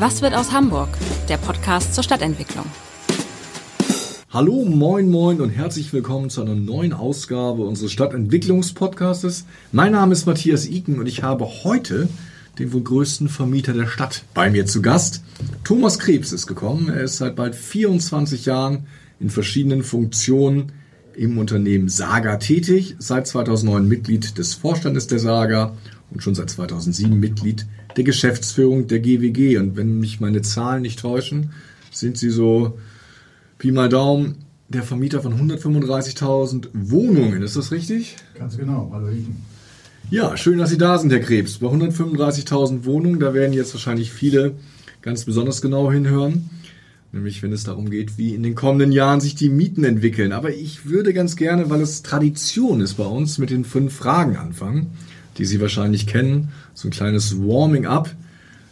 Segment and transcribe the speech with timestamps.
[0.00, 0.88] Was wird aus Hamburg?
[1.28, 2.64] Der Podcast zur Stadtentwicklung.
[4.30, 9.44] Hallo, moin, moin und herzlich willkommen zu einer neuen Ausgabe unseres Stadtentwicklungspodcastes.
[9.72, 12.08] Mein Name ist Matthias Iken und ich habe heute
[12.58, 15.22] den wohl größten Vermieter der Stadt bei mir zu Gast.
[15.64, 16.88] Thomas Krebs ist gekommen.
[16.88, 18.86] Er ist seit bald 24 Jahren
[19.20, 20.72] in verschiedenen Funktionen
[21.14, 25.76] im Unternehmen Saga tätig, seit 2009 Mitglied des Vorstandes der Saga
[26.10, 27.66] und schon seit 2007 Mitglied
[27.96, 29.58] der Geschäftsführung der GWG.
[29.58, 31.52] Und wenn mich meine Zahlen nicht täuschen,
[31.90, 32.78] sind sie so,
[33.58, 34.36] Pi mal Daumen,
[34.68, 37.42] der Vermieter von 135.000 Wohnungen.
[37.42, 38.16] Ist das richtig?
[38.38, 38.90] Ganz genau.
[38.92, 39.36] Hallo Iken.
[40.10, 41.58] Ja, schön, dass Sie da sind, Herr Krebs.
[41.58, 44.54] Bei 135.000 Wohnungen, da werden jetzt wahrscheinlich viele
[45.02, 46.50] ganz besonders genau hinhören.
[47.12, 50.32] Nämlich, wenn es darum geht, wie in den kommenden Jahren sich die Mieten entwickeln.
[50.32, 54.36] Aber ich würde ganz gerne, weil es Tradition ist bei uns, mit den fünf Fragen
[54.36, 54.92] anfangen
[55.40, 56.50] die Sie wahrscheinlich kennen.
[56.74, 58.14] So ein kleines Warming-up.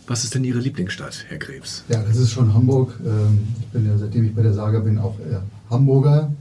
[0.07, 1.85] Was ist denn Ihre Lieblingsstadt, Herr Krebs?
[1.88, 2.95] Ja, das ist schon Hamburg.
[3.05, 5.16] Ähm, ich bin ja, seitdem ich bei der Saga bin, auch
[5.71, 6.33] Hamburger.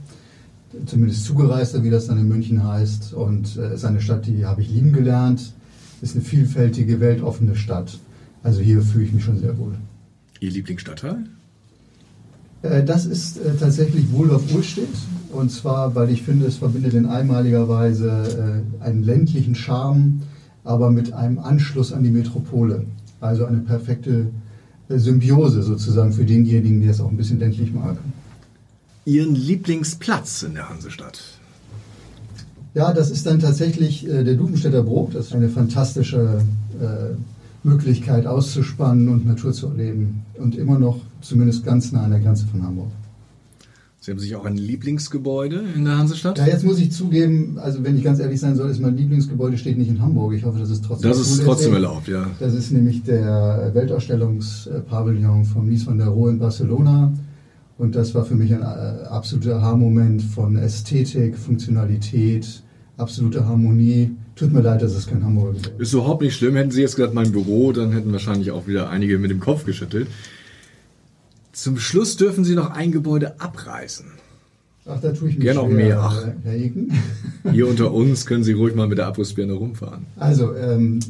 [0.86, 3.14] Zumindest Zugereister, wie das dann in München heißt.
[3.14, 5.54] Und es äh, ist eine Stadt, die habe ich lieben gelernt.
[6.02, 7.98] Ist eine vielfältige, weltoffene Stadt.
[8.42, 9.74] Also hier fühle ich mich schon sehr wohl.
[10.40, 11.24] Ihr Lieblingsstadtteil?
[12.62, 14.88] Äh, das ist äh, tatsächlich Wohldorf-Urstedt.
[15.32, 20.22] Und zwar, weil ich finde, es verbindet in einmaliger Weise äh, einen ländlichen Charme,
[20.64, 22.84] aber mit einem Anschluss an die Metropole.
[23.20, 24.28] Also eine perfekte
[24.88, 27.98] Symbiose sozusagen für denjenigen, der es auch ein bisschen ländlich mag.
[29.04, 31.20] Ihren Lieblingsplatz in der Hansestadt?
[32.74, 35.14] Ja, das ist dann tatsächlich der Dubenstädter Brot.
[35.14, 36.42] Das ist eine fantastische
[37.68, 40.22] Möglichkeit auszuspannen und Natur zu erleben.
[40.38, 42.90] Und immer noch zumindest ganz nah an der Grenze von Hamburg.
[44.00, 46.38] Sie haben sich auch ein Lieblingsgebäude in der Hansestadt?
[46.38, 49.58] Ja, jetzt muss ich zugeben, also wenn ich ganz ehrlich sein soll, ist mein Lieblingsgebäude
[49.58, 50.34] steht nicht in Hamburg.
[50.34, 52.26] Ich hoffe, das ist trotzdem Das ist trotzdem erlaubt, ja.
[52.38, 57.12] Das ist nämlich der Weltausstellungspavillon von Mies van der Rohe in Barcelona.
[57.76, 62.62] Und das war für mich ein äh, absoluter Haarmoment von Ästhetik, Funktionalität,
[62.96, 64.12] absolute Harmonie.
[64.38, 65.72] Tut mir leid, dass es kein Hamburger ist.
[65.78, 66.54] Ist überhaupt nicht schlimm.
[66.54, 69.64] Hätten Sie jetzt gesagt, mein Büro, dann hätten wahrscheinlich auch wieder einige mit dem Kopf
[69.64, 70.06] geschüttelt.
[71.52, 74.06] Zum Schluss dürfen Sie noch ein Gebäude abreißen.
[74.86, 75.98] Ach, da tue ich mich Gerne auch mehr.
[76.00, 76.24] Ach.
[77.52, 80.06] Hier unter uns können Sie ruhig mal mit der Abrissbirne rumfahren.
[80.16, 81.00] Also, ähm,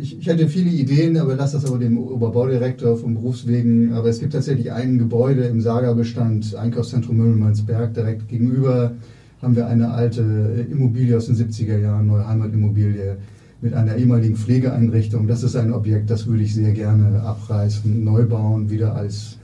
[0.00, 3.92] ich, ich, hatte viele Ideen, aber lasse das aber dem Oberbaudirektor vom Berufswegen.
[3.92, 8.92] Aber es gibt tatsächlich ein Gebäude im Saga-Bestand, Einkaufszentrum Müllmannsberg, direkt gegenüber
[9.42, 10.22] haben wir eine alte
[10.70, 13.16] Immobilie aus den 70er Jahren, Neue Heimatimmobilie
[13.60, 15.26] mit einer ehemaligen Pflegeeinrichtung.
[15.26, 19.36] Das ist ein Objekt, das würde ich sehr gerne abreißen, neu bauen, wieder als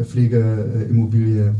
[0.00, 1.54] Pflegeimmobilie.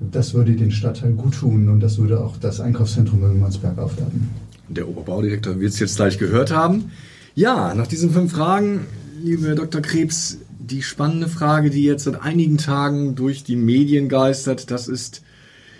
[0.00, 4.28] Das würde den Stadtteil gut tun und das würde auch das Einkaufszentrum in Mansberg aufwerten.
[4.68, 6.90] Der Oberbaudirektor wird es jetzt gleich gehört haben.
[7.34, 8.80] Ja, nach diesen fünf Fragen,
[9.22, 9.80] liebe Dr.
[9.80, 15.22] Krebs, die spannende Frage, die jetzt seit einigen Tagen durch die Medien geistert, das ist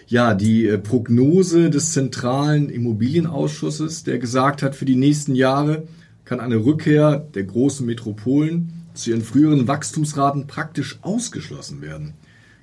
[0.07, 5.87] ja die äh, Prognose des zentralen Immobilienausschusses, der gesagt hat, für die nächsten Jahre
[6.25, 12.15] kann eine Rückkehr der großen Metropolen zu ihren früheren Wachstumsraten praktisch ausgeschlossen werden.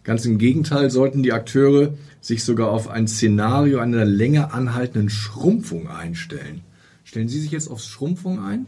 [0.04, 5.88] Ganz im Gegenteil sollten die Akteure sich sogar auf ein Szenario einer länger anhaltenden Schrumpfung
[5.88, 6.62] einstellen.
[7.06, 8.66] Stellen Sie sich jetzt auf Schrumpfung ein?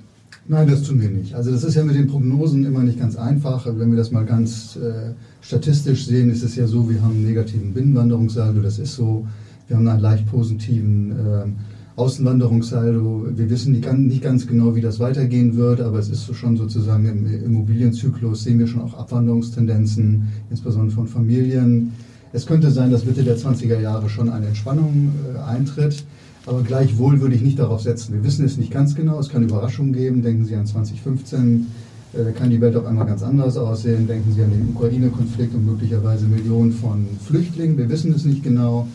[0.47, 1.33] Nein, das tun wir nicht.
[1.33, 3.65] Also das ist ja mit den Prognosen immer nicht ganz einfach.
[3.65, 7.25] Wenn wir das mal ganz äh, statistisch sehen, ist es ja so, wir haben einen
[7.25, 9.25] negativen Binnenwanderungssaldo, das ist so.
[9.67, 11.47] Wir haben einen leicht positiven äh,
[11.95, 13.29] Außenwanderungssaldo.
[13.35, 16.57] Wir wissen nicht ganz, nicht ganz genau, wie das weitergehen wird, aber es ist schon
[16.57, 21.93] sozusagen im Immobilienzyklus sehen wir schon auch Abwanderungstendenzen, insbesondere von Familien.
[22.33, 26.03] Es könnte sein, dass Mitte der 20er Jahre schon eine Entspannung äh, eintritt,
[26.45, 28.13] aber gleichwohl würde ich nicht darauf setzen.
[28.13, 30.21] Wir wissen es nicht ganz genau, es kann Überraschungen geben.
[30.21, 31.67] Denken Sie an 2015,
[32.13, 34.07] äh, kann die Welt auf einmal ganz anders aussehen.
[34.07, 37.77] Denken Sie an den Ukraine-Konflikt und möglicherweise Millionen von Flüchtlingen.
[37.77, 38.87] Wir wissen es nicht genau.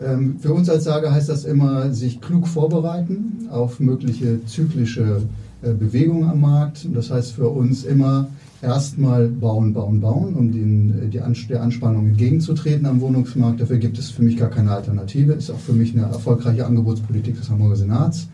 [0.00, 5.22] Ähm, für uns als Sager heißt das immer, sich klug vorbereiten auf mögliche zyklische
[5.62, 6.86] äh, Bewegungen am Markt.
[6.94, 8.28] Das heißt für uns immer
[8.62, 13.60] erstmal bauen, bauen, bauen, um den, äh, die der Anspannung entgegenzutreten am Wohnungsmarkt.
[13.60, 15.32] Dafür gibt es für mich gar keine Alternative.
[15.32, 18.28] Ist auch für mich eine erfolgreiche Angebotspolitik des Hamburger Senats.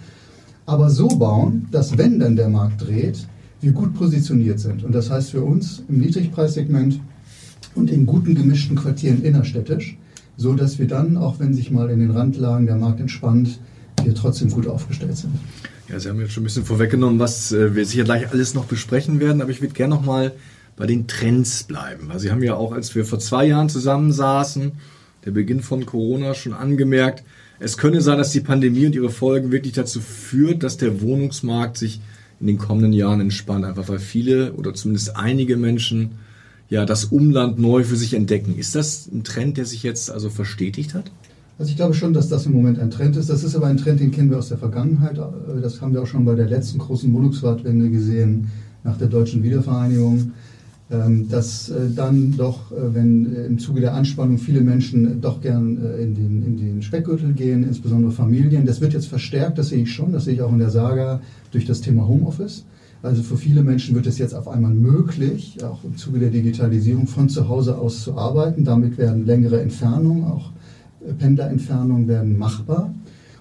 [0.66, 3.26] Aber so bauen, dass wenn dann der Markt dreht,
[3.60, 4.84] wir gut positioniert sind.
[4.84, 7.00] Und das heißt für uns im Niedrigpreissegment
[7.74, 9.98] und in guten gemischten Quartieren innerstädtisch,
[10.36, 13.58] so dass wir dann, auch wenn sich mal in den Randlagen der Markt entspannt,
[14.02, 15.32] wir trotzdem gut aufgestellt sind.
[15.88, 18.64] Ja, Sie haben jetzt schon ein bisschen vorweggenommen, was äh, wir sicher gleich alles noch
[18.64, 20.32] besprechen werden, aber ich würde gerne noch mal
[20.76, 22.08] bei den Trends bleiben.
[22.08, 24.72] Weil Sie haben ja auch, als wir vor zwei Jahren zusammensaßen,
[25.24, 27.22] der Beginn von Corona schon angemerkt,
[27.60, 31.76] es könne sein, dass die Pandemie und ihre Folgen wirklich dazu führt, dass der Wohnungsmarkt
[31.76, 32.00] sich
[32.40, 36.12] in den kommenden Jahren entspannt, einfach weil viele oder zumindest einige Menschen
[36.68, 38.56] ja das Umland neu für sich entdecken.
[38.58, 41.10] Ist das ein Trend, der sich jetzt also verstetigt hat?
[41.58, 43.30] Also ich glaube schon, dass das im Moment ein Trend ist.
[43.30, 45.20] Das ist aber ein Trend, den kennen wir aus der Vergangenheit.
[45.62, 48.48] Das haben wir auch schon bei der letzten großen Wohnungswartwende gesehen,
[48.82, 50.32] nach der deutschen Wiedervereinigung.
[50.90, 55.40] Ähm, dass äh, dann doch, äh, wenn äh, im Zuge der Anspannung viele Menschen doch
[55.40, 59.82] gern in den, in den Speckgürtel gehen, insbesondere Familien, das wird jetzt verstärkt, das sehe
[59.82, 61.22] ich schon, das sehe ich auch in der Saga
[61.52, 62.66] durch das Thema Homeoffice.
[63.02, 67.06] Also für viele Menschen wird es jetzt auf einmal möglich, auch im Zuge der Digitalisierung
[67.06, 68.64] von zu Hause aus zu arbeiten.
[68.64, 70.52] Damit werden längere Entfernungen, auch
[71.18, 72.94] Pendlerentfernungen werden machbar.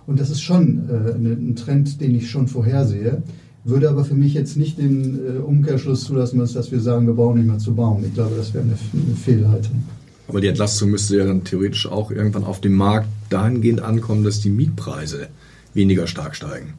[0.05, 3.23] Und das ist schon ein Trend, den ich schon vorhersehe
[3.63, 7.37] würde aber für mich jetzt nicht den äh, Umkehrschluss zulassen, dass wir sagen, wir brauchen
[7.37, 8.03] nicht mehr zu bauen.
[8.05, 9.83] Ich glaube, das wäre eine, eine Fehlhaltung.
[10.27, 14.39] Aber die Entlastung müsste ja dann theoretisch auch irgendwann auf dem Markt dahingehend ankommen, dass
[14.41, 15.27] die Mietpreise
[15.73, 16.73] weniger stark steigen.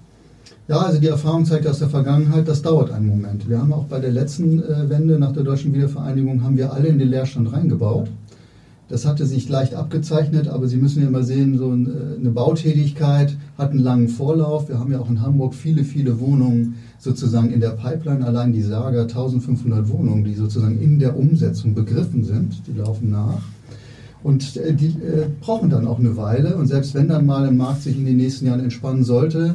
[0.66, 3.48] Ja, also die Erfahrung zeigt aus der Vergangenheit, das dauert einen Moment.
[3.48, 6.88] Wir haben auch bei der letzten äh, Wende nach der deutschen Wiedervereinigung, haben wir alle
[6.88, 8.08] in den Leerstand reingebaut.
[8.88, 13.70] Das hatte sich leicht abgezeichnet, aber Sie müssen ja mal sehen, so eine Bautätigkeit hat
[13.70, 14.68] einen langen Vorlauf.
[14.68, 18.26] Wir haben ja auch in Hamburg viele, viele Wohnungen sozusagen in der Pipeline.
[18.26, 23.40] Allein die Saga 1500 Wohnungen, die sozusagen in der Umsetzung begriffen sind, die laufen nach.
[24.22, 26.56] Und äh, die äh, brauchen dann auch eine Weile.
[26.56, 29.54] Und selbst wenn dann mal ein Markt sich in den nächsten Jahren entspannen sollte,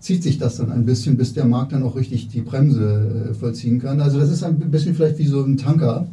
[0.00, 3.34] zieht sich das dann ein bisschen, bis der Markt dann auch richtig die Bremse äh,
[3.34, 4.00] vollziehen kann.
[4.00, 6.06] Also das ist ein bisschen vielleicht wie so ein Tanker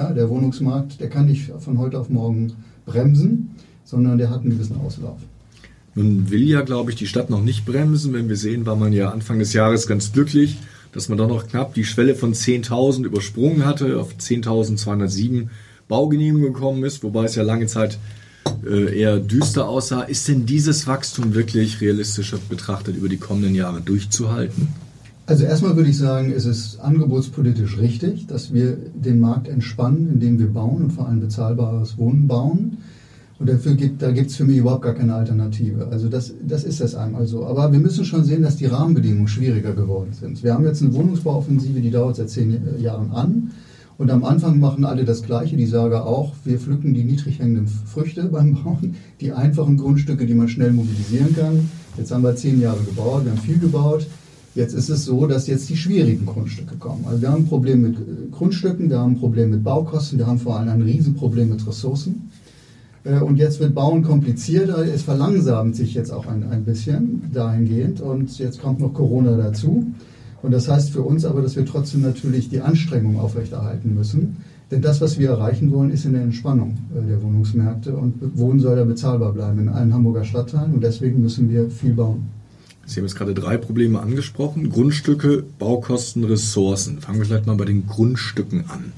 [0.00, 2.52] ja, der Wohnungsmarkt, der kann nicht von heute auf morgen
[2.86, 3.50] bremsen,
[3.84, 5.18] sondern der hat einen gewissen Auslauf.
[5.94, 8.14] Nun will ja, glaube ich, die Stadt noch nicht bremsen.
[8.14, 10.56] Wenn wir sehen, war man ja Anfang des Jahres ganz glücklich,
[10.92, 15.48] dass man doch noch knapp die Schwelle von 10.000 übersprungen hatte, auf 10.207
[15.88, 17.98] Baugenehmigungen gekommen ist, wobei es ja lange Zeit
[18.64, 20.02] äh, eher düster aussah.
[20.02, 24.68] Ist denn dieses Wachstum wirklich realistischer betrachtet über die kommenden Jahre durchzuhalten?
[25.30, 30.40] Also erstmal würde ich sagen, es ist angebotspolitisch richtig, dass wir den Markt entspannen, indem
[30.40, 32.78] wir bauen und vor allem bezahlbares Wohnen bauen.
[33.38, 35.86] Und dafür gibt, da gibt es für mich überhaupt gar keine Alternative.
[35.86, 37.46] Also das, das ist es einmal so.
[37.46, 40.42] Aber wir müssen schon sehen, dass die Rahmenbedingungen schwieriger geworden sind.
[40.42, 43.52] Wir haben jetzt eine Wohnungsbauoffensive, die dauert seit zehn Jahren an.
[43.98, 45.56] Und am Anfang machen alle das Gleiche.
[45.56, 50.34] Die sagen auch, wir pflücken die niedrig hängenden Früchte beim Bauen, die einfachen Grundstücke, die
[50.34, 51.70] man schnell mobilisieren kann.
[51.96, 54.08] Jetzt haben wir zehn Jahre gebaut, wir haben viel gebaut.
[54.60, 57.06] Jetzt ist es so, dass jetzt die schwierigen Grundstücke kommen.
[57.06, 60.26] Also wir haben ein Problem mit äh, Grundstücken, wir haben ein Problem mit Baukosten, wir
[60.26, 62.30] haben vor allem ein Riesenproblem mit Ressourcen.
[63.04, 68.02] Äh, und jetzt wird Bauen komplizierter, es verlangsamt sich jetzt auch ein, ein bisschen dahingehend
[68.02, 69.86] und jetzt kommt noch Corona dazu.
[70.42, 74.36] Und das heißt für uns aber, dass wir trotzdem natürlich die Anstrengung aufrechterhalten müssen.
[74.70, 78.60] Denn das, was wir erreichen wollen, ist in der Entspannung äh, der Wohnungsmärkte und Wohnen
[78.60, 82.39] soll ja bezahlbar bleiben in allen Hamburger Stadtteilen und deswegen müssen wir viel bauen.
[82.90, 84.68] Sie haben jetzt gerade drei Probleme angesprochen.
[84.68, 86.98] Grundstücke, Baukosten, Ressourcen.
[86.98, 88.92] Fangen wir vielleicht mal bei den Grundstücken an.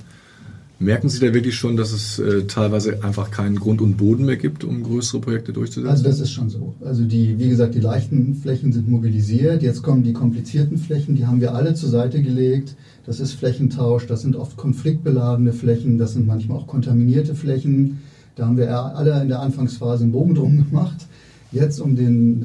[0.79, 4.39] Merken Sie da wirklich schon, dass es äh, teilweise einfach keinen Grund und Boden mehr
[4.39, 5.91] gibt, um größere Projekte durchzusetzen?
[5.91, 6.75] Also das ist schon so.
[6.81, 9.63] Also die, wie gesagt, die leichten Flächen sind mobilisiert.
[9.63, 12.75] Jetzt kommen die komplizierten Flächen, die haben wir alle zur Seite gelegt.
[13.05, 18.01] Das ist Flächentausch, das sind oft konfliktbeladene Flächen, das sind manchmal auch kontaminierte Flächen.
[18.37, 21.07] Da haben wir alle in der Anfangsphase einen Bogen drum gemacht.
[21.53, 22.43] Jetzt, um den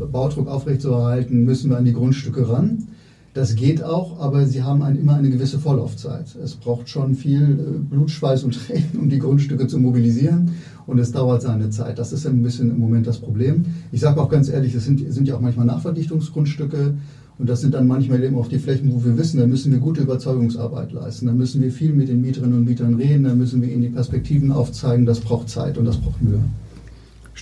[0.00, 2.86] äh, Baudruck aufrechtzuerhalten, müssen wir an die Grundstücke ran.
[3.34, 6.36] Das geht auch, aber sie haben ein, immer eine gewisse Vorlaufzeit.
[6.44, 10.50] Es braucht schon viel äh, Blut, Schweiß und Tränen, um die Grundstücke zu mobilisieren.
[10.86, 11.98] Und es dauert seine Zeit.
[11.98, 13.64] Das ist ein bisschen im Moment das Problem.
[13.90, 16.94] Ich sage auch ganz ehrlich, es sind, sind ja auch manchmal Nachverdichtungsgrundstücke.
[17.38, 19.78] Und das sind dann manchmal eben auch die Flächen, wo wir wissen, da müssen wir
[19.78, 21.26] gute Überzeugungsarbeit leisten.
[21.26, 23.24] Da müssen wir viel mit den Mieterinnen und Mietern reden.
[23.24, 25.06] Da müssen wir ihnen die Perspektiven aufzeigen.
[25.06, 26.40] Das braucht Zeit und das braucht Mühe.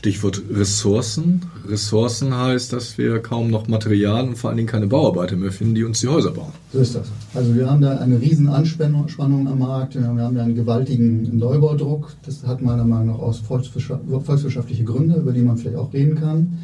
[0.01, 1.43] Stichwort Ressourcen.
[1.69, 5.75] Ressourcen heißt, dass wir kaum noch Material und vor allen Dingen keine Bauarbeiter mehr finden,
[5.75, 6.55] die uns die Häuser bauen.
[6.73, 7.09] So ist das.
[7.35, 9.97] Also wir haben da eine riesen Anspannung am Markt.
[9.97, 12.15] Wir haben da einen gewaltigen Neubaudruck.
[12.25, 16.61] Das hat meiner Meinung nach aus volkswirtschaftliche Gründe, über die man vielleicht auch reden kann.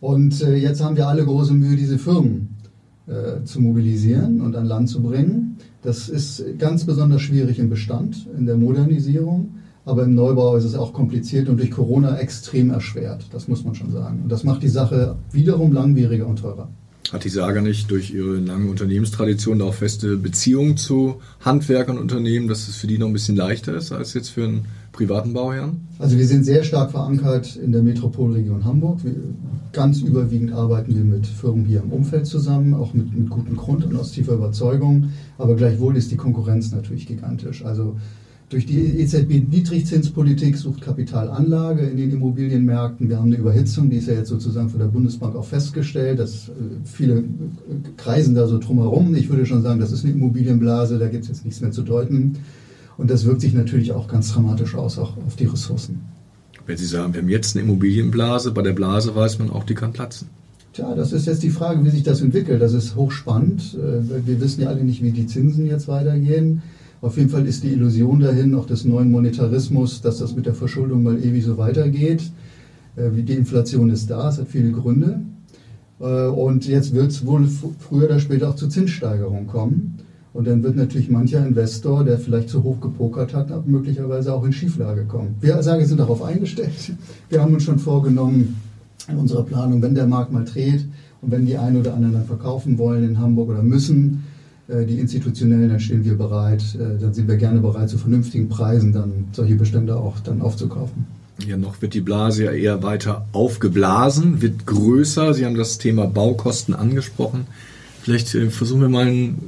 [0.00, 2.56] Und äh, jetzt haben wir alle große Mühe, diese Firmen
[3.06, 5.58] äh, zu mobilisieren und an Land zu bringen.
[5.82, 9.50] Das ist ganz besonders schwierig im Bestand, in der Modernisierung.
[9.84, 13.26] Aber im Neubau ist es auch kompliziert und durch Corona extrem erschwert.
[13.32, 14.20] Das muss man schon sagen.
[14.22, 16.68] Und das macht die Sache wiederum langwieriger und teurer.
[17.12, 22.48] Hat die Saga nicht durch ihre lange Unternehmenstradition auch feste Beziehungen zu Handwerkern und Unternehmen,
[22.48, 25.86] dass es für die noch ein bisschen leichter ist als jetzt für einen privaten Bauherrn?
[25.98, 29.04] Also wir sind sehr stark verankert in der Metropolregion Hamburg.
[29.04, 29.14] Wir,
[29.72, 33.84] ganz überwiegend arbeiten wir mit Firmen hier im Umfeld zusammen, auch mit, mit gutem Grund
[33.84, 35.10] und aus tiefer Überzeugung.
[35.36, 37.64] Aber gleichwohl ist die Konkurrenz natürlich gigantisch.
[37.64, 37.96] Also
[38.54, 43.08] Durch die EZB-Niedrigzinspolitik sucht Kapitalanlage in den Immobilienmärkten.
[43.08, 46.20] Wir haben eine Überhitzung, die ist ja jetzt sozusagen von der Bundesbank auch festgestellt.
[46.20, 46.52] Dass äh,
[46.84, 47.24] viele
[47.96, 49.12] kreisen da so drumherum.
[49.16, 51.82] Ich würde schon sagen, das ist eine Immobilienblase, da gibt es jetzt nichts mehr zu
[51.82, 52.36] deuten.
[52.96, 56.02] Und das wirkt sich natürlich auch ganz dramatisch aus, auch auf die Ressourcen.
[56.64, 59.74] Wenn Sie sagen, wir haben jetzt eine Immobilienblase, bei der Blase weiß man auch, die
[59.74, 60.28] kann platzen.
[60.74, 62.62] Tja, das ist jetzt die Frage, wie sich das entwickelt.
[62.62, 63.74] Das ist hochspannend.
[63.74, 66.62] Äh, wir wissen ja alle nicht, wie die Zinsen jetzt weitergehen.
[67.04, 70.54] Auf jeden Fall ist die Illusion dahin, auch des neuen Monetarismus, dass das mit der
[70.54, 72.22] Verschuldung mal ewig so weitergeht.
[72.96, 75.20] Äh, die Inflation ist da, es hat viele Gründe.
[76.00, 77.46] Äh, und jetzt wird es wohl
[77.78, 79.98] früher oder später auch zu Zinssteigerungen kommen.
[80.32, 84.54] Und dann wird natürlich mancher Investor, der vielleicht zu hoch gepokert hat, möglicherweise auch in
[84.54, 85.34] Schieflage kommen.
[85.42, 86.94] Wir sagen, sind darauf eingestellt.
[87.28, 88.56] Wir haben uns schon vorgenommen
[89.10, 90.86] in unserer Planung, wenn der Markt mal dreht
[91.20, 94.24] und wenn die einen oder anderen dann verkaufen wollen in Hamburg oder müssen,
[94.68, 98.92] die institutionellen, dann stehen wir bereit, äh, dann sind wir gerne bereit, zu vernünftigen Preisen
[98.92, 101.06] dann solche Bestände auch dann aufzukaufen.
[101.46, 105.34] Ja, noch wird die Blase ja eher weiter aufgeblasen, wird größer.
[105.34, 107.46] Sie haben das Thema Baukosten angesprochen.
[108.02, 109.38] Vielleicht äh, versuchen wir mal ein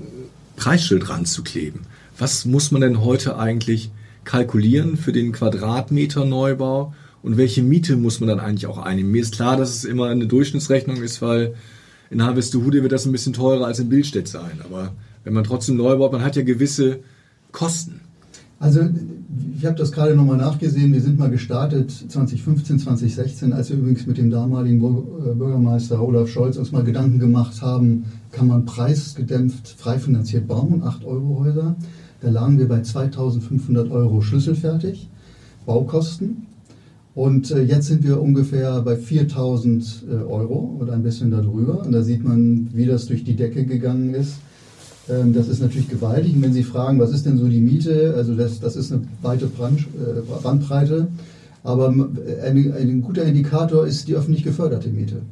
[0.57, 1.83] Preisschild ranzukleben.
[2.19, 3.91] Was muss man denn heute eigentlich
[4.25, 9.13] kalkulieren für den Quadratmeter Neubau und welche Miete muss man dann eigentlich auch einnehmen?
[9.13, 11.55] Mir ist klar, dass es immer eine Durchschnittsrechnung ist, weil
[12.11, 14.61] in Harvestehude wird das ein bisschen teurer als in Billstedt sein.
[14.65, 14.93] Aber
[15.25, 17.01] wenn man trotzdem neu baut, man hat ja gewisse
[17.53, 18.01] Kosten.
[18.59, 18.81] Also
[19.59, 20.93] ich habe das gerade nochmal nachgesehen.
[20.93, 26.29] Wir sind mal gestartet 2015, 2016, als wir übrigens mit dem damaligen äh, Bürgermeister Olaf
[26.29, 31.77] Scholz uns mal Gedanken gemacht haben, kann man preisgedämpft, frei finanziert bauen, 8-Euro-Häuser.
[32.23, 35.11] Da lagen wir bei 2500 Euro schlüsselfertig,
[35.67, 36.47] Baukosten.
[37.17, 41.81] Und äh, jetzt sind wir ungefähr bei 4000 äh, Euro oder ein bisschen darüber.
[41.81, 44.35] Und da sieht man, wie das durch die Decke gegangen ist.
[45.09, 46.35] Ähm, das ist natürlich gewaltig.
[46.37, 49.01] Und wenn Sie fragen, was ist denn so die Miete, also das, das ist eine
[49.23, 51.09] weite äh, Bandbreite.
[51.65, 55.23] Aber ein, ein guter Indikator ist die öffentlich geförderte Miete.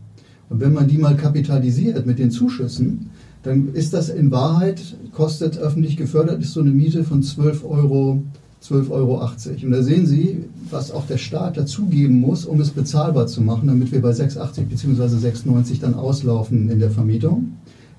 [0.48, 3.10] Und wenn man die mal kapitalisiert mit den Zuschüssen,
[3.42, 4.80] dann ist das in Wahrheit,
[5.12, 8.22] kostet öffentlich gefördert, ist so eine Miete von 12 Euro,
[8.68, 9.30] 12,80 Euro.
[9.62, 13.66] Und da sehen Sie, was auch der Staat dazugeben muss, um es bezahlbar zu machen,
[13.66, 15.02] damit wir bei 6,80 bzw.
[15.28, 17.52] 6,90 dann auslaufen in der Vermietung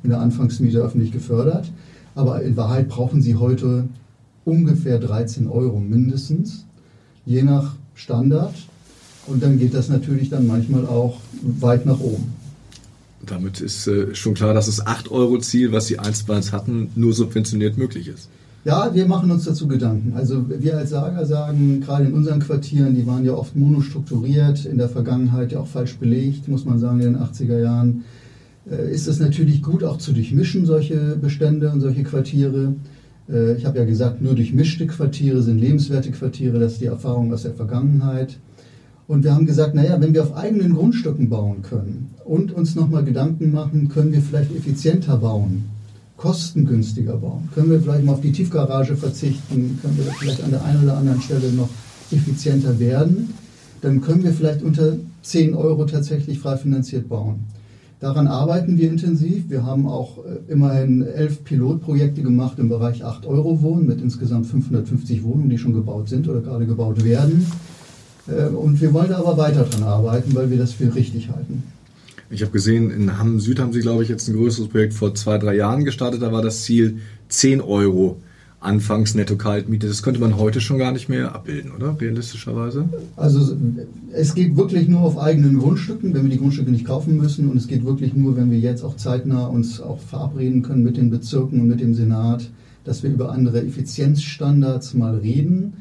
[0.05, 1.69] in der Anfangsmiete öffentlich gefördert.
[2.13, 3.87] Aber in Wahrheit brauchen sie heute
[4.45, 6.65] ungefähr 13 Euro mindestens,
[7.25, 8.53] je nach Standard.
[9.27, 12.33] Und dann geht das natürlich dann manchmal auch weit nach oben.
[13.25, 18.07] Damit ist äh, schon klar, dass das 8-Euro-Ziel, was Sie einstmals hatten, nur subventioniert möglich
[18.07, 18.29] ist.
[18.65, 20.13] Ja, wir machen uns dazu Gedanken.
[20.15, 24.79] Also wir als Sager sagen, gerade in unseren Quartieren, die waren ja oft monostrukturiert, in
[24.79, 28.05] der Vergangenheit ja auch falsch belegt, muss man sagen, in den 80er Jahren.
[28.67, 32.73] Äh, ist es natürlich gut, auch zu durchmischen, solche Bestände und solche Quartiere.
[33.29, 37.31] Äh, ich habe ja gesagt, nur durchmischte Quartiere sind lebenswerte Quartiere, das ist die Erfahrung
[37.31, 38.37] aus der Vergangenheit.
[39.07, 43.03] Und wir haben gesagt, naja, wenn wir auf eigenen Grundstücken bauen können und uns nochmal
[43.03, 45.65] Gedanken machen, können wir vielleicht effizienter bauen,
[46.17, 50.63] kostengünstiger bauen, können wir vielleicht mal auf die Tiefgarage verzichten, können wir vielleicht an der
[50.63, 51.69] einen oder anderen Stelle noch
[52.11, 53.33] effizienter werden,
[53.81, 57.45] dann können wir vielleicht unter 10 Euro tatsächlich frei finanziert bauen.
[57.99, 59.49] Daran arbeiten wir intensiv.
[59.49, 64.47] Wir haben auch äh, immerhin elf Pilotprojekte gemacht im Bereich 8 Euro Wohnen mit insgesamt
[64.47, 67.45] 550 Wohnungen, die schon gebaut sind oder gerade gebaut werden.
[68.27, 71.63] Äh, und wir wollen da aber weiter dran arbeiten, weil wir das für richtig halten.
[72.29, 75.13] Ich habe gesehen, in Hamm Süd haben Sie, glaube ich, jetzt ein größeres Projekt vor
[75.13, 76.21] zwei, drei Jahren gestartet.
[76.21, 78.17] Da war das Ziel 10 Euro
[78.59, 79.87] anfangs Netto-Kaltmiete.
[79.87, 81.95] Das könnte man heute schon gar nicht mehr abbilden, oder?
[81.99, 82.89] Realistischerweise?
[83.15, 83.55] Also
[84.11, 87.49] es geht wirklich nur auf eigenen Grundstücken, wenn wir die Grundstücke nicht kaufen müssen.
[87.49, 90.97] Und es geht wirklich nur, wenn wir jetzt auch zeitnah uns auch verabreden können mit
[90.97, 92.49] den Bezirken und mit dem Senat,
[92.83, 95.73] dass wir über andere Effizienzstandards mal reden.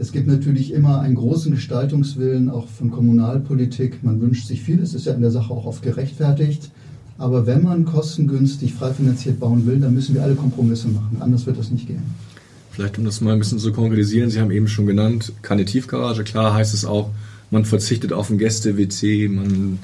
[0.00, 4.02] Es gibt natürlich immer einen großen Gestaltungswillen auch von Kommunalpolitik.
[4.02, 6.70] Man wünscht sich viel, es ist ja in der Sache auch oft gerechtfertigt.
[7.18, 11.18] Aber wenn man kostengünstig frei finanziert bauen will, dann müssen wir alle Kompromisse machen.
[11.20, 12.02] Anders wird das nicht gehen.
[12.70, 16.24] Vielleicht um das mal ein bisschen zu konkretisieren, Sie haben eben schon genannt, keine Tiefgarage.
[16.24, 17.10] Klar heißt es auch,
[17.50, 19.80] man verzichtet auf ein Gäste-WC, man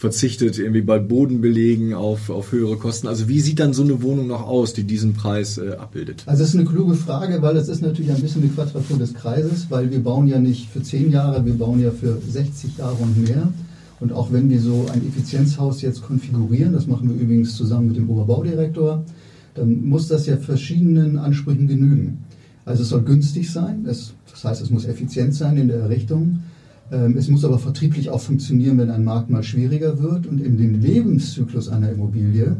[0.00, 3.06] verzichtet irgendwie bei Bodenbelegen auf, auf höhere Kosten.
[3.06, 6.22] Also wie sieht dann so eine Wohnung noch aus, die diesen Preis äh, abbildet?
[6.24, 9.12] Also das ist eine kluge Frage, weil das ist natürlich ein bisschen die Quadratur des
[9.12, 12.94] Kreises, weil wir bauen ja nicht für zehn Jahre, wir bauen ja für 60 Jahre
[12.94, 13.52] und mehr.
[14.00, 17.98] Und auch wenn wir so ein Effizienzhaus jetzt konfigurieren, das machen wir übrigens zusammen mit
[17.98, 19.04] dem Oberbaudirektor,
[19.52, 22.24] dann muss das ja verschiedenen Ansprüchen genügen.
[22.64, 26.38] Also es soll günstig sein, das heißt, es muss effizient sein in der Errichtung.
[26.90, 30.26] Ähm, es muss aber vertrieblich auch funktionieren, wenn ein Markt mal schwieriger wird.
[30.26, 32.56] Und in dem Lebenszyklus einer Immobilie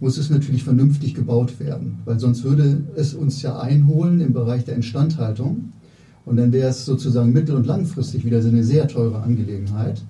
[0.00, 4.64] muss es natürlich vernünftig gebaut werden, weil sonst würde es uns ja einholen im Bereich
[4.64, 5.72] der Instandhaltung
[6.24, 10.02] und dann wäre es sozusagen mittel- und langfristig wieder so eine sehr teure Angelegenheit.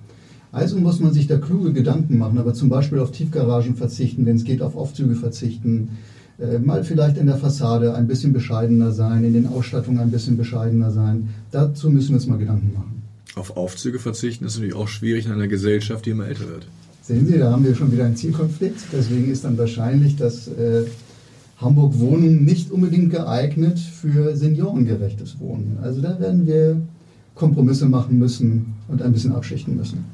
[0.50, 4.36] Also muss man sich da kluge Gedanken machen, aber zum Beispiel auf Tiefgaragen verzichten, wenn
[4.36, 5.90] es geht, auf Aufzüge verzichten,
[6.38, 10.38] äh, mal vielleicht in der Fassade ein bisschen bescheidener sein, in den Ausstattungen ein bisschen
[10.38, 11.28] bescheidener sein.
[11.50, 13.01] Dazu müssen wir uns mal Gedanken machen.
[13.34, 16.66] Auf Aufzüge verzichten ist natürlich auch schwierig in einer Gesellschaft, die immer älter wird.
[17.02, 18.78] Sehen Sie, da haben wir schon wieder einen Zielkonflikt.
[18.92, 20.84] Deswegen ist dann wahrscheinlich das äh,
[21.56, 25.78] Hamburg Wohnen nicht unbedingt geeignet für seniorengerechtes Wohnen.
[25.82, 26.80] Also da werden wir
[27.34, 30.04] Kompromisse machen müssen und ein bisschen abschichten müssen.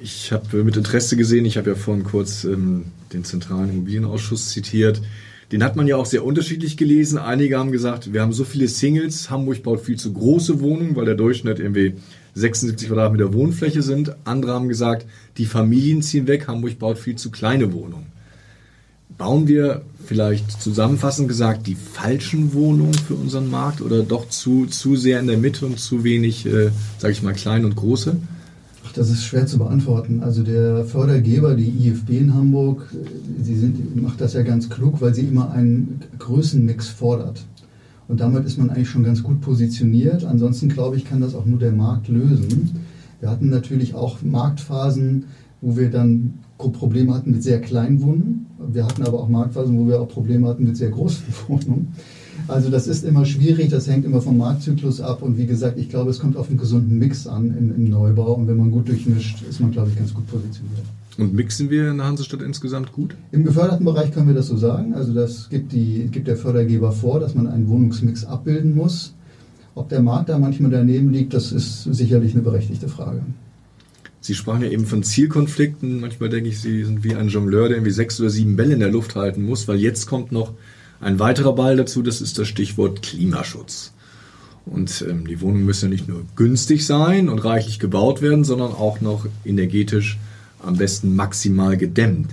[0.00, 5.02] Ich habe mit Interesse gesehen, ich habe ja vorhin kurz ähm, den Zentralen Immobilienausschuss zitiert.
[5.52, 7.18] Den hat man ja auch sehr unterschiedlich gelesen.
[7.18, 11.04] Einige haben gesagt, wir haben so viele Singles, Hamburg baut viel zu große Wohnungen, weil
[11.04, 11.94] der Durchschnitt irgendwie
[12.36, 14.14] 76 Quadratmeter Wohnfläche sind.
[14.24, 15.06] Andere haben gesagt,
[15.38, 18.06] die Familien ziehen weg, Hamburg baut viel zu kleine Wohnungen.
[19.16, 24.96] Bauen wir vielleicht zusammenfassend gesagt die falschen Wohnungen für unseren Markt oder doch zu, zu
[24.96, 28.16] sehr in der Mitte und zu wenig, äh, sage ich mal, klein und große?
[28.86, 30.22] Ach, das ist schwer zu beantworten.
[30.22, 32.82] Also der Fördergeber, die IFB in Hamburg,
[33.40, 37.42] sie sind, macht das ja ganz klug, weil sie immer einen Größenmix fordert.
[38.08, 40.24] Und damit ist man eigentlich schon ganz gut positioniert.
[40.24, 42.70] Ansonsten glaube ich, kann das auch nur der Markt lösen.
[43.20, 45.24] Wir hatten natürlich auch Marktphasen,
[45.60, 48.46] wo wir dann Probleme hatten mit sehr kleinen Wohnungen.
[48.72, 51.88] Wir hatten aber auch Marktphasen, wo wir auch Probleme hatten mit sehr großen Wohnungen.
[52.48, 55.88] Also das ist immer schwierig, das hängt immer vom Marktzyklus ab und wie gesagt, ich
[55.88, 58.88] glaube, es kommt auf einen gesunden Mix an im, im Neubau und wenn man gut
[58.88, 60.84] durchmischt, ist man, glaube ich, ganz gut positioniert.
[61.18, 63.16] Und mixen wir in der Hansestadt insgesamt gut?
[63.32, 64.94] Im geförderten Bereich können wir das so sagen.
[64.94, 69.14] Also das gibt, die, gibt der Fördergeber vor, dass man einen Wohnungsmix abbilden muss.
[69.74, 73.22] Ob der Markt da manchmal daneben liegt, das ist sicherlich eine berechtigte Frage.
[74.20, 76.00] Sie sprachen ja eben von Zielkonflikten.
[76.00, 78.80] Manchmal denke ich, Sie sind wie ein Jongleur, der irgendwie sechs oder sieben Bälle in
[78.80, 80.52] der Luft halten muss, weil jetzt kommt noch
[81.00, 83.92] ein weiterer Ball dazu, das ist das Stichwort Klimaschutz.
[84.64, 88.72] Und ähm, die Wohnungen müssen ja nicht nur günstig sein und reichlich gebaut werden, sondern
[88.72, 90.18] auch noch energetisch
[90.60, 92.30] am besten maximal gedämmt.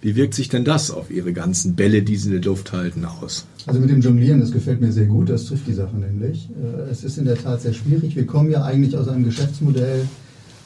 [0.00, 3.04] Wie wirkt sich denn das auf Ihre ganzen Bälle, die Sie in der Luft halten,
[3.04, 3.46] aus?
[3.66, 6.48] Also mit dem Jonglieren, das gefällt mir sehr gut, das trifft die Sache nämlich.
[6.50, 8.16] Äh, es ist in der Tat sehr schwierig.
[8.16, 10.06] Wir kommen ja eigentlich aus einem Geschäftsmodell,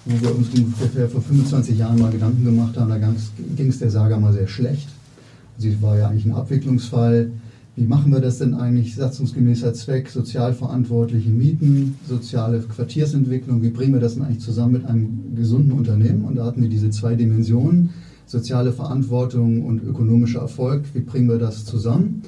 [0.05, 2.91] wo wir uns ungefähr vor 25 Jahren mal Gedanken gemacht haben.
[2.91, 2.99] Da
[3.57, 4.89] ging es der Saga mal sehr schlecht.
[5.59, 7.31] Sie war ja eigentlich ein Abwicklungsfall.
[7.75, 8.95] Wie machen wir das denn eigentlich?
[8.95, 13.63] Satzungsgemäßer Zweck, sozialverantwortliche Mieten, soziale Quartiersentwicklung.
[13.63, 16.25] Wie bringen wir das denn eigentlich zusammen mit einem gesunden Unternehmen?
[16.25, 17.91] Und da hatten wir diese zwei Dimensionen,
[18.27, 20.85] soziale Verantwortung und ökonomischer Erfolg.
[20.93, 22.23] Wie bringen wir das zusammen?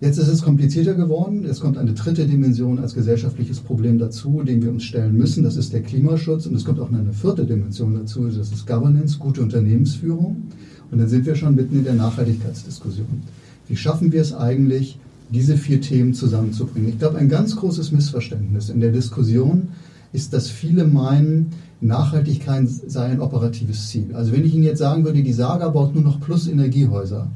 [0.00, 1.44] Jetzt ist es komplizierter geworden.
[1.44, 5.42] Es kommt eine dritte Dimension als gesellschaftliches Problem dazu, dem wir uns stellen müssen.
[5.42, 6.46] Das ist der Klimaschutz.
[6.46, 8.28] Und es kommt auch eine vierte Dimension dazu.
[8.28, 10.42] Das ist Governance, gute Unternehmensführung.
[10.90, 13.22] Und dann sind wir schon mitten in der Nachhaltigkeitsdiskussion.
[13.68, 14.98] Wie schaffen wir es eigentlich,
[15.30, 16.88] diese vier Themen zusammenzubringen?
[16.88, 19.68] Ich glaube, ein ganz großes Missverständnis in der Diskussion
[20.12, 24.14] ist, dass viele meinen, Nachhaltigkeit sei ein operatives Ziel.
[24.14, 27.28] Also wenn ich Ihnen jetzt sagen würde, die Saga baut nur noch Plus-Energiehäuser,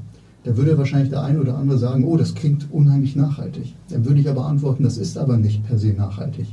[0.45, 3.75] dann würde wahrscheinlich der eine oder andere sagen, oh, das klingt unheimlich nachhaltig.
[3.91, 6.47] Dann würde ich aber antworten, das ist aber nicht per se nachhaltig.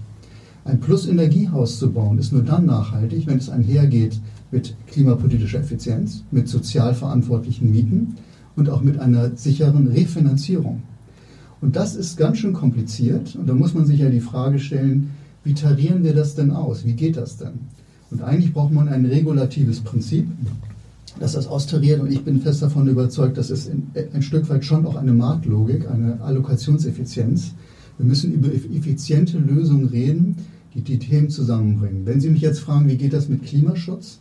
[0.65, 4.19] Ein Plus-Energiehaus zu bauen ist nur dann nachhaltig, wenn es einhergeht
[4.51, 8.15] mit klimapolitischer Effizienz, mit sozial verantwortlichen Mieten
[8.55, 10.83] und auch mit einer sicheren Refinanzierung.
[11.59, 15.11] Und das ist ganz schön kompliziert und da muss man sich ja die Frage stellen,
[15.43, 16.85] wie tarieren wir das denn aus?
[16.85, 17.53] Wie geht das denn?
[18.11, 20.27] Und eigentlich braucht man ein regulatives Prinzip,
[21.19, 23.69] das das austariert und ich bin fest davon überzeugt, dass es
[24.13, 27.53] ein Stück weit schon auch eine Marktlogik, eine Allokationseffizienz.
[27.97, 30.35] Wir müssen über effiziente Lösungen reden,
[30.75, 32.05] die die Themen zusammenbringen.
[32.05, 34.19] Wenn Sie mich jetzt fragen, wie geht das mit Klimaschutz,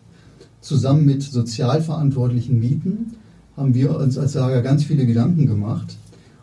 [0.67, 3.13] zusammen mit sozial verantwortlichen Mieten,
[3.57, 5.97] haben wir uns als Saga ganz viele Gedanken gemacht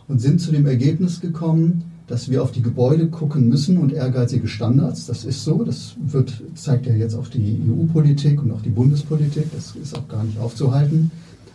[0.08, 4.48] und sind zu dem Ergebnis gekommen, dass wir auf die Gebäude gucken müssen und ehrgeizige
[4.48, 5.06] Standards.
[5.06, 9.46] Das ist so, das wird, zeigt ja jetzt auch die EU-Politik und auch die Bundespolitik,
[9.54, 11.12] das ist auch gar nicht aufzuhalten.